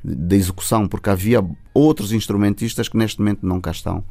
[0.04, 4.04] da execução, porque havia outros instrumentistas que neste momento não cá estão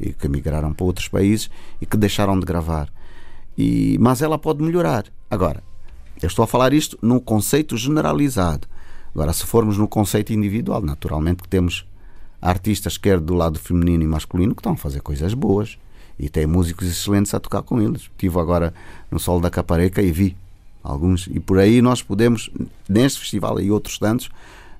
[0.00, 1.50] e que migraram para outros países
[1.82, 2.90] e que deixaram de gravar.
[3.58, 5.04] E, mas ela pode melhorar.
[5.30, 5.62] Agora,
[6.22, 8.66] eu estou a falar isto no conceito generalizado.
[9.14, 11.86] Agora, se formos no conceito individual, naturalmente que temos
[12.40, 15.78] artistas, quer do lado feminino e masculino, que estão a fazer coisas boas
[16.18, 18.02] e tem músicos excelentes a tocar com eles.
[18.02, 18.74] Estive agora
[19.10, 20.36] no Sol da Capareca e vi
[20.82, 22.50] alguns, e por aí nós podemos,
[22.88, 24.30] neste festival e outros tantos,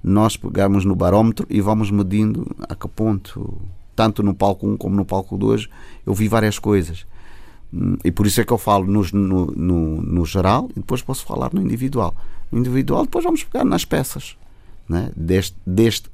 [0.03, 3.61] nós pegamos no barómetro e vamos medindo a que ponto
[3.95, 5.69] tanto no palco 1 como no palco 2,
[6.07, 7.05] eu vi várias coisas.
[7.73, 11.03] Hum, e por isso é que eu falo no, no, no, no geral e depois
[11.03, 12.15] posso falar no individual.
[12.51, 14.37] No individual, depois vamos pegar nas peças
[14.89, 15.11] né?
[15.15, 16.11] deste, deste,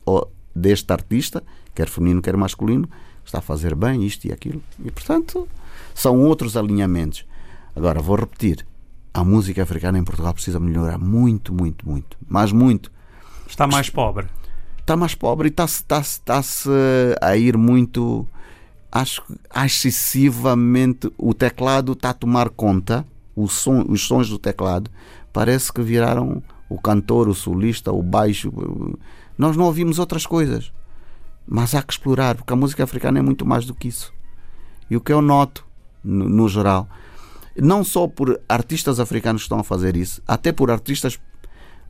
[0.54, 1.42] deste artista,
[1.74, 2.88] quer feminino, quer masculino,
[3.24, 4.62] está a fazer bem isto e aquilo.
[4.84, 5.48] E portanto,
[5.94, 7.24] são outros alinhamentos.
[7.74, 8.66] Agora, vou repetir:
[9.12, 12.16] a música africana em Portugal precisa melhorar muito, muito, muito.
[12.28, 12.90] Mas muito.
[13.46, 14.26] Está mais pobre.
[14.78, 16.68] Está mais pobre e está-se está -se, está -se
[17.20, 18.26] a ir muito.
[18.94, 19.24] Acho
[19.64, 21.12] excessivamente.
[21.18, 24.88] O teclado está a tomar conta, o som, os sons do teclado,
[25.32, 28.52] parece que viraram o cantor, o solista, o baixo.
[29.36, 30.72] Nós não ouvimos outras coisas.
[31.44, 34.14] Mas há que explorar, porque a música africana é muito mais do que isso.
[34.88, 35.66] E o que eu noto,
[36.02, 36.88] no, no geral,
[37.56, 41.18] não só por artistas africanos que estão a fazer isso, até por artistas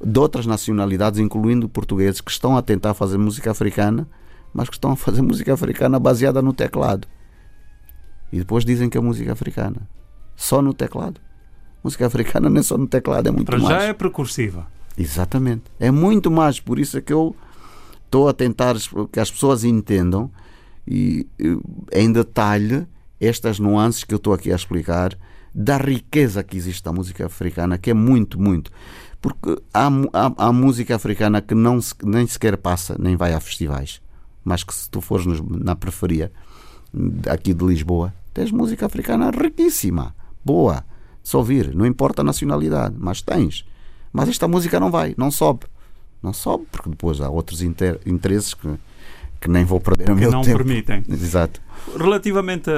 [0.03, 4.09] de outras nacionalidades, incluindo portugueses, que estão a tentar fazer música africana,
[4.55, 7.09] mas que estão a fazer música africana baseada no teclado.
[8.33, 9.89] E depois dizem que é música africana.
[10.37, 11.21] Só no teclado.
[11.83, 13.69] Música africana nem só no teclado, é muito Para mais.
[13.69, 14.67] já é precursiva.
[14.97, 15.65] Exatamente.
[15.79, 16.61] É muito mais.
[16.61, 17.37] Por isso é que eu
[18.05, 18.77] estou a tentar
[19.13, 20.31] que as pessoas entendam
[20.87, 21.27] e
[21.93, 22.87] em detalhe
[23.21, 25.17] estas nuances que eu estou aqui a explicar
[25.55, 28.71] da riqueza que existe na música africana, que é muito, muito.
[29.21, 33.41] Porque há, há, há música africana que não se, nem sequer passa, nem vai a
[33.41, 34.03] festivais.
[34.45, 36.31] Mas que se tu fores na periferia
[37.29, 40.15] aqui de Lisboa, tens música africana riquíssima,
[40.45, 40.85] boa,
[41.23, 43.65] de se ouvir, não importa a nacionalidade, mas tens.
[44.13, 45.67] Mas esta música não vai, não sobe.
[46.23, 48.69] Não sobe, porque depois há outros inter, interesses que,
[49.41, 50.57] que nem vou perder o meu não tempo.
[50.57, 51.05] permitem.
[51.11, 51.61] Exato.
[51.99, 52.71] Relativamente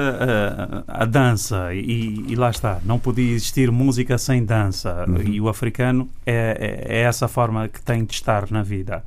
[0.85, 5.21] à dança, e, e, lá está, não podia existir música sem dança, uhum.
[5.21, 9.01] e o africano é, é, é, essa forma que tem de estar na vida.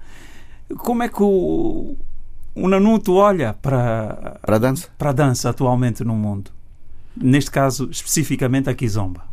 [0.78, 1.96] Como é que o,
[2.64, 4.88] o Nanuto olha para, para, a dança?
[4.98, 6.50] para a dança atualmente no mundo?
[7.16, 9.24] Neste caso, especificamente a Kizomba.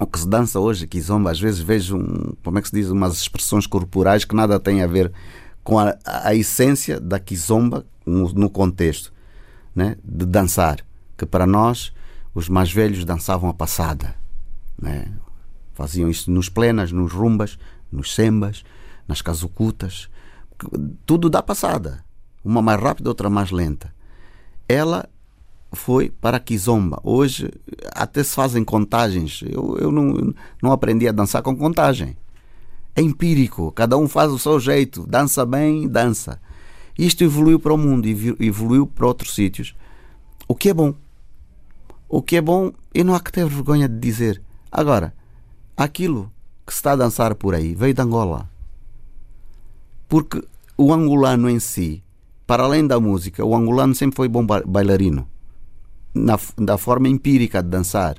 [0.00, 2.88] O que se dança hoje, Kizomba, às vezes vejo, um, como é que se diz,
[2.88, 5.12] umas expressões corporais que nada têm a ver
[5.64, 9.12] com a, a essência da Kizomba no, no contexto
[9.74, 10.78] né, de dançar.
[11.16, 11.92] Que para nós,
[12.32, 14.14] os mais velhos dançavam a passada.
[14.80, 15.10] Né?
[15.74, 17.58] Faziam isso nos plenas, nos rumbas,
[17.90, 18.64] nos sembas,
[19.06, 20.08] nas casucutas.
[21.06, 22.04] Tudo dá passada.
[22.44, 23.92] Uma mais rápida, outra mais lenta.
[24.68, 25.08] Ela
[25.72, 27.00] foi para Kizomba.
[27.02, 27.50] Hoje
[27.94, 29.42] até se fazem contagens.
[29.42, 32.16] Eu, eu não, não aprendi a dançar com contagem
[32.98, 36.40] é empírico, cada um faz o seu jeito, dança bem, dança.
[36.98, 38.08] Isto evoluiu para o mundo,
[38.40, 39.72] evoluiu para outros sítios.
[40.48, 40.92] O que é bom.
[42.08, 44.42] O que é bom, e não há que ter vergonha de dizer.
[44.72, 45.14] Agora,
[45.76, 46.32] aquilo
[46.66, 48.50] que se está a dançar por aí veio de Angola.
[50.08, 50.42] Porque
[50.76, 52.02] o angolano em si,
[52.46, 55.28] para além da música, o angolano sempre foi bom bailarino.
[56.14, 58.16] Na, da forma empírica de dançar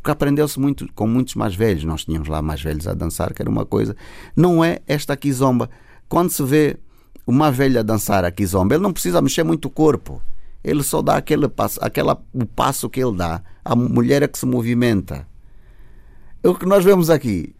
[0.00, 1.84] porque aprendeu-se muito com muitos mais velhos.
[1.84, 3.94] Nós tínhamos lá mais velhos a dançar, que era uma coisa.
[4.34, 5.68] Não é esta kizomba.
[6.08, 6.78] Quando se vê
[7.26, 10.22] uma velha dançar a kizomba, ele não precisa mexer muito o corpo.
[10.64, 13.42] Ele só dá aquele passo, aquela, o passo que ele dá.
[13.62, 15.28] A mulher é que se movimenta.
[16.42, 17.54] O que nós vemos aqui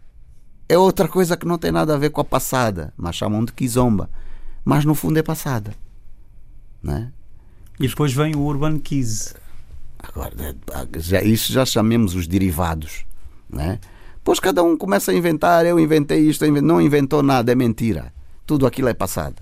[0.71, 3.51] é outra coisa que não tem nada a ver com a passada, mas chamam de
[3.51, 4.09] kizomba.
[4.63, 5.75] Mas no fundo é passada.
[6.81, 7.11] Não é?
[7.77, 9.35] E depois vem o Urban Kiz.
[9.99, 10.33] Agora,
[10.95, 13.03] já, isso já chamemos os derivados.
[13.49, 13.79] Né?
[14.23, 18.13] Pois cada um começa a inventar, eu inventei isto, não inventou nada, é mentira.
[18.47, 19.41] Tudo aquilo é passado.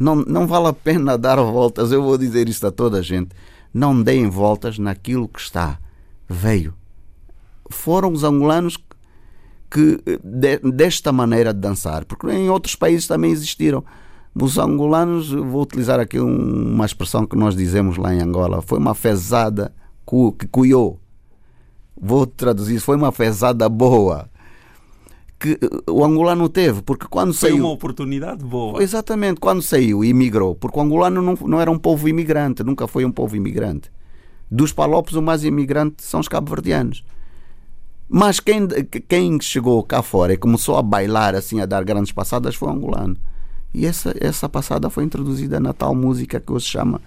[0.00, 3.36] Não, não vale a pena dar voltas, eu vou dizer isto a toda a gente.
[3.74, 5.78] Não deem voltas naquilo que está.
[6.26, 6.72] Veio.
[7.68, 8.78] Foram os angolanos
[9.70, 13.84] que de, desta maneira de dançar, porque em outros países também existiram.
[14.40, 18.94] Os angolanos, vou utilizar aqui uma expressão que nós dizemos lá em Angola, foi uma
[18.94, 19.74] fezada
[20.06, 21.00] que cuiou.
[22.00, 24.30] Vou traduzir, foi uma fezada boa
[25.38, 25.58] que
[25.88, 27.64] o angolano teve, porque quando foi saiu.
[27.64, 28.82] uma oportunidade boa.
[28.82, 32.86] Exatamente, quando saiu e imigrou, porque o angolano não, não era um povo imigrante, nunca
[32.86, 33.90] foi um povo imigrante.
[34.50, 37.04] Dos palopes, o mais imigrante são os cabo-verdianos.
[38.08, 38.66] Mas quem,
[39.06, 42.72] quem chegou cá fora e começou a bailar, assim, a dar grandes passadas, foi o
[42.72, 43.18] angolano.
[43.74, 47.02] E essa, essa passada foi introduzida na tal música que hoje se chama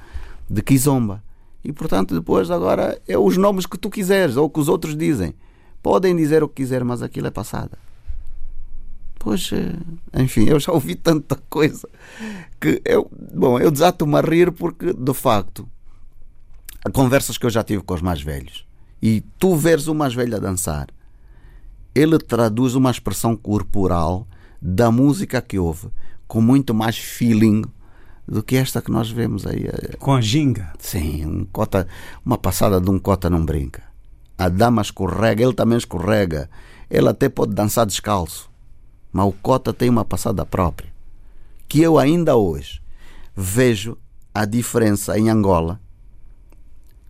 [0.48, 1.24] de Kizomba.
[1.64, 5.34] E portanto, depois, agora, é os nomes que tu quiseres ou que os outros dizem.
[5.82, 7.80] Podem dizer o que quiser, mas aquilo é passada.
[9.18, 11.88] Pois, eh, enfim, eu já ouvi tanta coisa
[12.60, 15.68] que eu, bom, eu desato-me a rir porque, de facto,
[16.94, 18.66] conversas que eu já tive com os mais velhos
[19.02, 20.88] e tu veres o mais velho a dançar,
[21.94, 24.28] ele traduz uma expressão corporal
[24.62, 25.90] da música que ouve
[26.28, 27.64] com muito mais feeling
[28.28, 29.68] do que esta que nós vemos aí.
[30.00, 30.72] Com a ginga.
[30.80, 31.86] Sim, um cota,
[32.26, 33.84] uma passada de um cota não brinca.
[34.38, 36.50] A dama escorrega, ele também escorrega.
[36.90, 38.50] Ele até pode dançar descalço.
[39.12, 40.90] Mas o cota tem uma passada própria.
[41.68, 42.82] Que eu ainda hoje
[43.36, 43.98] vejo
[44.34, 45.80] a diferença em Angola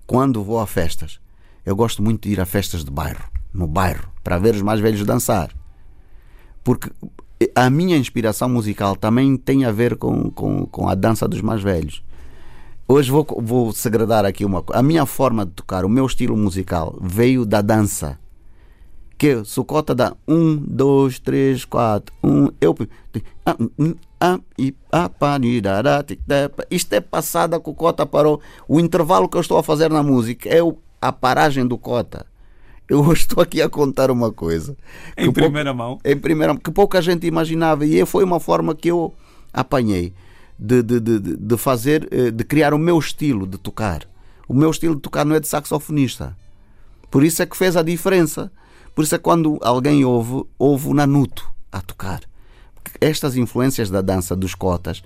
[0.07, 1.19] quando vou a festas.
[1.65, 4.79] Eu gosto muito de ir a festas de bairro, no bairro, para ver os mais
[4.79, 5.51] velhos dançar.
[6.63, 6.89] Porque
[7.55, 11.61] a minha inspiração musical também tem a ver com, com, com a dança dos mais
[11.61, 12.03] velhos.
[12.87, 14.79] Hoje vou, vou segredar aqui uma coisa.
[14.79, 18.19] A minha forma de tocar, o meu estilo musical, veio da dança.
[19.17, 22.75] Que Sucota dá um, dois, três, quatro, um, eu.
[26.71, 28.41] Isto é passada que o Cota parou.
[28.67, 30.61] O intervalo que eu estou a fazer na música é
[31.01, 32.25] a paragem do Cota.
[32.87, 34.77] Eu estou aqui a contar uma coisa.
[35.17, 35.99] Em primeira mão.
[36.03, 37.85] Em primeira que pouca gente imaginava.
[37.85, 39.13] E foi uma forma que eu
[39.53, 40.13] apanhei
[40.59, 44.07] de, de, de, de fazer, eh, de criar o meu estilo de tocar.
[44.47, 46.37] O meu estilo de tocar não é de saxofonista.
[47.09, 48.51] Por isso é que fez a diferença.
[48.93, 52.21] Por isso é que quando alguém ouve, ouve o Nanuto a tocar.
[52.99, 55.01] Estas influências da dança dos cotas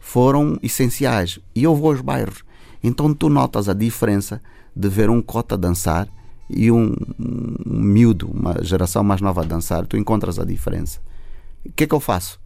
[0.00, 1.38] foram essenciais.
[1.54, 2.44] E eu vou aos bairros.
[2.82, 4.40] Então tu notas a diferença
[4.76, 6.06] de ver um cota dançar
[6.50, 11.00] e um, um miúdo, uma geração mais nova a dançar, tu encontras a diferença.
[11.64, 12.38] O que é que eu faço?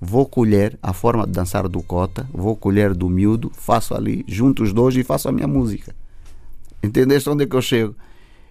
[0.00, 4.62] Vou colher a forma de dançar do cota, vou colher do miúdo, faço ali, junto
[4.62, 5.94] os dois e faço a minha música.
[6.82, 7.94] Entendeste onde é que eu chego?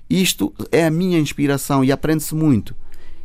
[0.07, 2.75] Isto é a minha inspiração e aprende-se muito.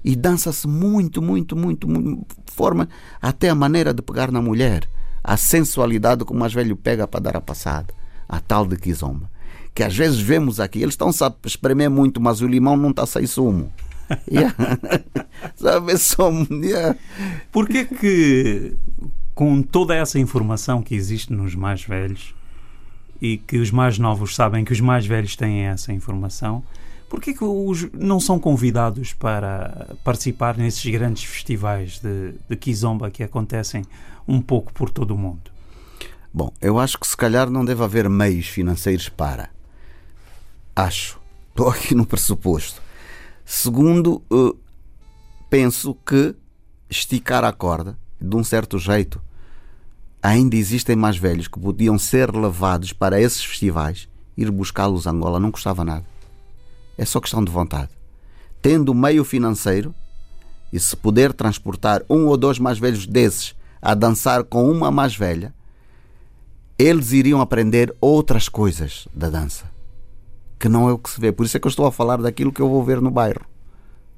[0.02, 2.88] E dança-se muito, muito, muito, muito, forma
[3.20, 4.88] até a maneira de pegar na mulher,
[5.22, 7.92] a sensualidade que o mais velho pega para dar a passada,
[8.26, 9.30] a tal de Kizomba
[9.74, 13.06] que às vezes vemos aqui, eles estão a espremer muito, mas o limão não está
[13.06, 13.72] sair sumo.
[14.28, 14.52] Yeah.
[15.54, 16.44] Sabe, sumo.
[16.50, 16.98] Yeah.
[17.52, 18.72] Porquê que,
[19.36, 22.34] com toda essa informação que existe nos mais velhos
[23.22, 26.62] e que os mais novos sabem que os mais velhos têm essa informação,
[27.08, 33.22] porquê que os não são convidados para participar nesses grandes festivais de, de Kizomba que
[33.22, 33.84] acontecem
[34.26, 35.52] um pouco por todo o mundo?
[36.32, 39.50] Bom, eu acho que se calhar não deve haver meios financeiros para.
[40.74, 41.20] Acho.
[41.50, 42.80] Estou aqui no pressuposto.
[43.44, 44.56] Segundo, uh,
[45.48, 46.34] penso que
[46.88, 49.20] esticar a corda, de um certo jeito,
[50.22, 55.40] ainda existem mais velhos que podiam ser levados para esses festivais, ir buscá-los a Angola
[55.40, 56.04] não custava nada.
[56.96, 57.90] É só questão de vontade.
[58.62, 59.94] Tendo meio financeiro
[60.72, 65.16] e se puder transportar um ou dois mais velhos desses a dançar com uma mais
[65.16, 65.54] velha,
[66.78, 69.69] eles iriam aprender outras coisas da dança
[70.60, 71.32] que não é o que se vê.
[71.32, 73.46] Por isso é que eu estou a falar daquilo que eu vou ver no bairro.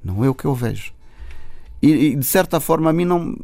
[0.03, 0.93] Não é o que eu vejo.
[1.81, 3.35] E, e de certa forma a mim não.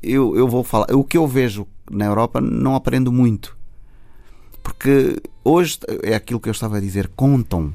[0.00, 0.86] Eu, eu vou falar.
[0.94, 3.58] O que eu vejo na Europa não aprendo muito.
[4.62, 7.74] Porque hoje é aquilo que eu estava a dizer, contam.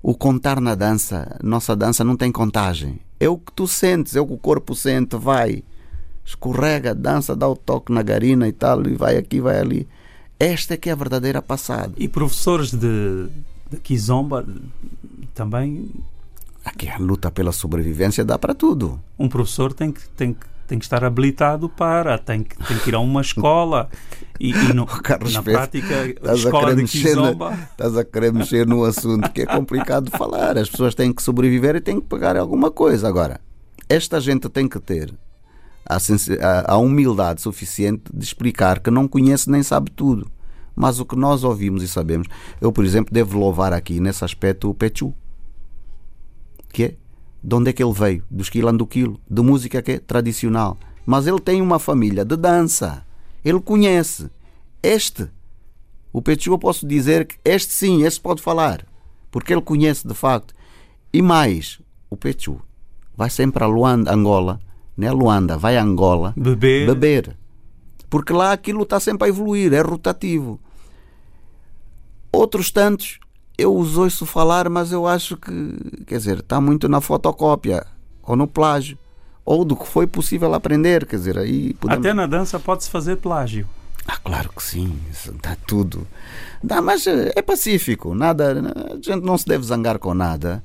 [0.00, 3.00] O contar na dança, nossa dança não tem contagem.
[3.18, 5.62] É o que tu sentes, é o que o corpo sente, vai.
[6.24, 9.88] Escorrega, dança, dá o toque na garina e tal, e vai aqui, vai ali.
[10.38, 11.92] Esta é que é a verdadeira passada.
[11.96, 13.28] E professores de,
[13.72, 14.46] da Kizomba
[15.34, 15.90] também.
[16.64, 19.00] Aqui a luta pela sobrevivência dá para tudo.
[19.18, 22.90] Um professor tem que, tem que, tem que estar habilitado para, tem que, tem que
[22.90, 23.90] ir a uma escola
[24.38, 27.58] e, e no, Carlos na Pedro, prática, estás escola a de Kizomba.
[27.72, 30.56] Estás a querer mexer no assunto que é complicado de falar.
[30.56, 33.08] As pessoas têm que sobreviver e têm que pagar alguma coisa.
[33.08, 33.40] Agora,
[33.88, 35.12] esta gente tem que ter
[35.84, 40.30] a, a, a humildade suficiente de explicar que não conhece nem sabe tudo.
[40.74, 42.28] Mas o que nós ouvimos e sabemos,
[42.60, 45.14] eu, por exemplo, devo louvar aqui nesse aspecto o Pechu,
[46.72, 46.94] que é
[47.42, 48.24] de onde é que ele veio?
[48.30, 50.78] Dos quilanduquilo, de música que é tradicional.
[51.04, 53.04] Mas ele tem uma família de dança.
[53.44, 54.30] Ele conhece.
[54.82, 55.28] Este,
[56.12, 58.86] o Pechu, eu posso dizer que este sim, este pode falar.
[59.30, 60.54] Porque ele conhece de facto.
[61.12, 62.60] E mais, o Pechu
[63.16, 64.60] vai sempre a Luanda, Angola,
[64.96, 65.10] né?
[65.10, 66.86] Luanda, vai a Angola Beber.
[66.86, 67.36] beber.
[68.12, 70.60] Porque lá aquilo está sempre a evoluir, é rotativo.
[72.30, 73.18] Outros tantos,
[73.56, 77.86] eu os ouço falar, mas eu acho que, quer dizer, está muito na fotocópia
[78.22, 78.98] ou no plágio
[79.46, 82.04] ou do que foi possível aprender, quer dizer, aí podemos...
[82.04, 83.66] Até na dança pode-se fazer plágio.
[84.06, 84.94] Ah, claro que sim,
[85.42, 86.06] dá tudo.
[86.62, 90.62] Dá, mas é pacífico, nada, a gente não se deve zangar com nada,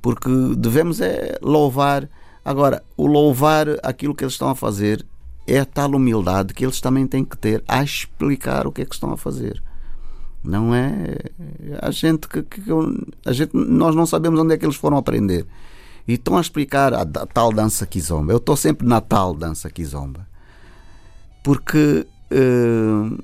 [0.00, 2.08] porque devemos é louvar.
[2.42, 5.04] Agora, o louvar aquilo que eles estão a fazer
[5.48, 8.84] é a tal humildade que eles também têm que ter a explicar o que é
[8.84, 9.62] que estão a fazer.
[10.44, 11.18] Não é
[11.80, 12.62] a gente que, que
[13.24, 15.46] a gente nós não sabemos onde é que eles foram aprender.
[16.06, 18.32] E estão a explicar a, a tal dança kizomba.
[18.32, 20.26] Eu estou sempre na tal dança kizomba.
[21.42, 23.22] Porque uh,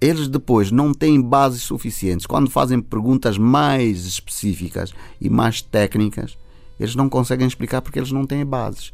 [0.00, 2.26] eles depois não têm bases suficientes.
[2.26, 6.38] Quando fazem perguntas mais específicas e mais técnicas,
[6.78, 8.92] eles não conseguem explicar porque eles não têm bases.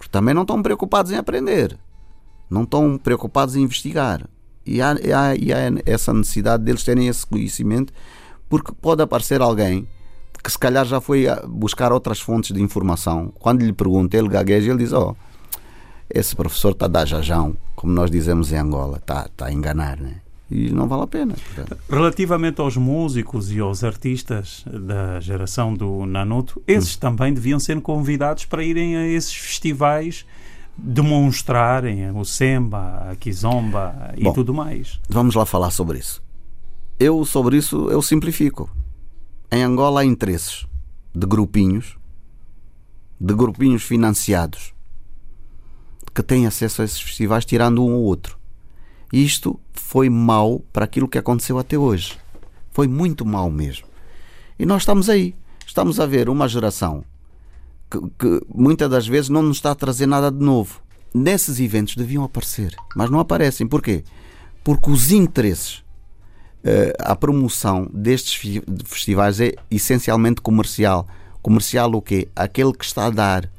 [0.00, 1.78] Porque também não estão preocupados em aprender,
[2.48, 4.26] não estão preocupados em investigar.
[4.64, 7.92] E há, há, e há essa necessidade deles terem esse conhecimento,
[8.48, 9.86] porque pode aparecer alguém
[10.42, 13.30] que se calhar já foi buscar outras fontes de informação.
[13.38, 15.14] Quando lhe pergunta, ele gagueja, ele diz: Oh,
[16.08, 20.00] esse professor está a dar jajão, como nós dizemos em Angola, está, está a enganar,
[20.00, 20.22] né?
[20.50, 21.34] E não vale a pena.
[21.88, 27.00] Relativamente aos músicos e aos artistas da geração do Nanuto, esses hum.
[27.00, 30.26] também deviam ser convidados para irem a esses festivais
[30.76, 34.98] demonstrarem o Semba, a Kizomba e Bom, tudo mais.
[35.08, 36.22] Vamos lá falar sobre isso.
[36.98, 38.68] Eu, sobre isso, eu simplifico.
[39.52, 40.66] Em Angola há interesses
[41.14, 41.96] de grupinhos,
[43.20, 44.72] de grupinhos financiados,
[46.14, 48.39] que têm acesso a esses festivais, tirando um ou outro.
[49.12, 52.16] Isto foi mau para aquilo que aconteceu até hoje.
[52.70, 53.86] Foi muito mau mesmo.
[54.58, 55.34] E nós estamos aí.
[55.66, 57.04] Estamos a ver uma geração
[57.90, 60.80] que, que muitas das vezes não nos está a trazer nada de novo.
[61.12, 63.66] Nesses eventos deviam aparecer, mas não aparecem.
[63.66, 64.04] Porquê?
[64.62, 65.82] Porque os interesses,
[66.62, 71.08] eh, a promoção destes festivais é essencialmente comercial.
[71.42, 72.28] Comercial o quê?
[72.36, 73.50] Aquele que está a dar.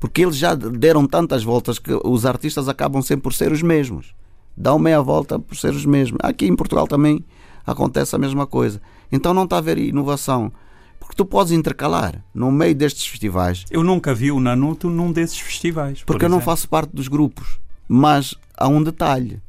[0.00, 4.12] Porque eles já deram tantas voltas que os artistas acabam sempre por ser os mesmos
[4.56, 6.18] dão meia volta por ser os mesmos.
[6.22, 7.24] Aqui em Portugal também
[7.66, 8.80] acontece a mesma coisa.
[9.10, 10.52] Então não está a haver inovação.
[10.98, 13.64] Porque tu podes intercalar no meio destes festivais.
[13.70, 16.00] Eu nunca vi o Nanuto num desses festivais.
[16.00, 17.60] Por porque eu não faço parte dos grupos.
[17.88, 19.42] Mas há um detalhe.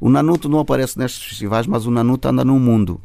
[0.00, 3.00] O Nanuto não aparece nestes festivais, mas o Nanuto anda no mundo.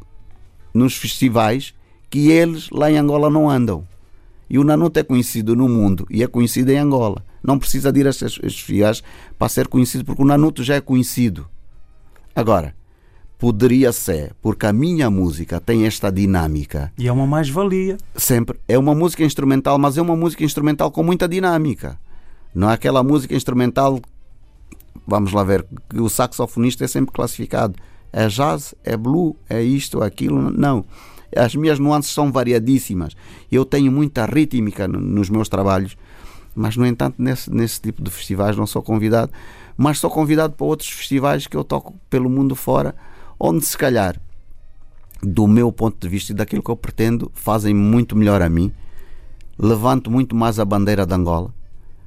[0.74, 1.74] Nos festivais
[2.10, 3.88] que eles lá em Angola não andam.
[4.50, 7.24] E o Nanuto é conhecido no mundo e é conhecido em Angola.
[7.44, 9.04] Não precisa de ir a estes festivais
[9.38, 11.48] para ser conhecido, porque o Nanuto já é conhecido.
[12.36, 12.76] Agora,
[13.38, 16.94] poderia ser, porque a minha música tem esta dinâmica.
[16.98, 17.98] E é uma mais-valia.
[18.16, 18.60] Sempre.
[18.68, 22.00] É uma música instrumental, mas é uma música instrumental com muita dinâmica.
[22.54, 24.00] Não é aquela música instrumental,
[25.08, 27.76] vamos lá ver, que o saxofonista é sempre classificado.
[28.14, 30.52] É jazz, é blue, é isto, aquilo.
[30.52, 30.86] Não.
[31.36, 33.16] As minhas nuances são variadíssimas.
[33.52, 35.98] Eu tenho muita rítmica nos meus trabalhos
[36.56, 39.32] mas, no entanto, nesse, nesse tipo de festivais não sou convidado,
[39.78, 42.96] mas sou convidado para outros festivais que eu toco pelo mundo fora,
[43.40, 44.20] onde se calhar,
[45.22, 48.72] do meu ponto de vista e daquilo que eu pretendo, fazem muito melhor a mim.
[49.58, 51.54] Levanto muito mais a bandeira de Angola,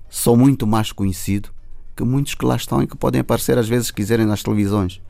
[0.09, 1.51] sou muito mais conhecido
[1.97, 5.01] que muitos que lá estão e que podem aparecer às vezes quiserem nas televisões.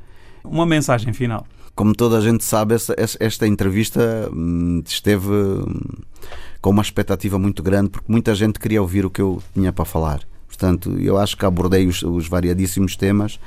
[0.45, 1.47] Uma mensagem final.
[1.75, 5.81] Como toda a gente sabe, esta, esta entrevista hum, esteve hum,
[6.61, 9.85] com uma expectativa muito grande, porque muita gente queria ouvir o que eu tinha para
[9.85, 10.21] falar.
[10.47, 13.41] Portanto, eu acho que abordei os, os variadíssimos temas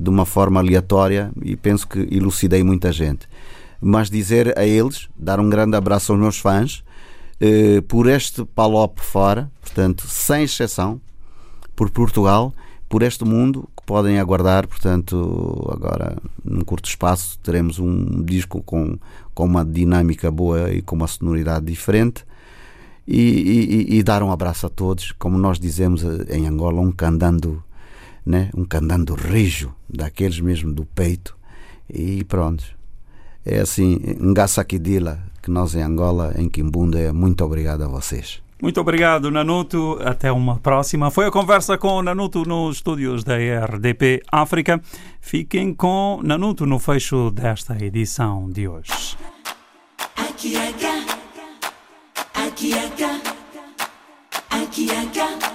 [0.00, 3.28] de uma forma aleatória e penso que elucidei muita gente.
[3.80, 6.82] Mas dizer a eles, dar um grande abraço aos meus fãs,
[7.38, 10.98] eh, por este palop fora, portanto, sem exceção,
[11.76, 12.54] por Portugal,
[12.88, 18.98] por este mundo podem aguardar, portanto, agora num curto espaço teremos um disco com,
[19.34, 22.24] com uma dinâmica boa e com uma sonoridade diferente
[23.06, 26.90] e, e, e, dar um abraço a todos, como nós dizemos eh, em Angola, um
[26.90, 27.62] candando,
[28.24, 28.50] né?
[28.56, 31.36] um candando rijo, daqueles mesmo do peito,
[31.88, 32.64] e pronto.
[33.44, 38.43] É assim, Ngassakidila, que nós em Angola, em Quimbunda, é muito obrigado a vocês.
[38.62, 39.98] Muito obrigado, Nanuto.
[40.02, 41.10] Até uma próxima.
[41.10, 44.80] Foi a conversa com Nanuto nos estúdios da RDP África.
[45.20, 49.16] Fiquem com Nanuto no fecho desta edição de hoje.
[50.16, 50.84] Aqui, aqui.
[52.34, 53.20] Akiaka,
[54.50, 55.53] Akiaka.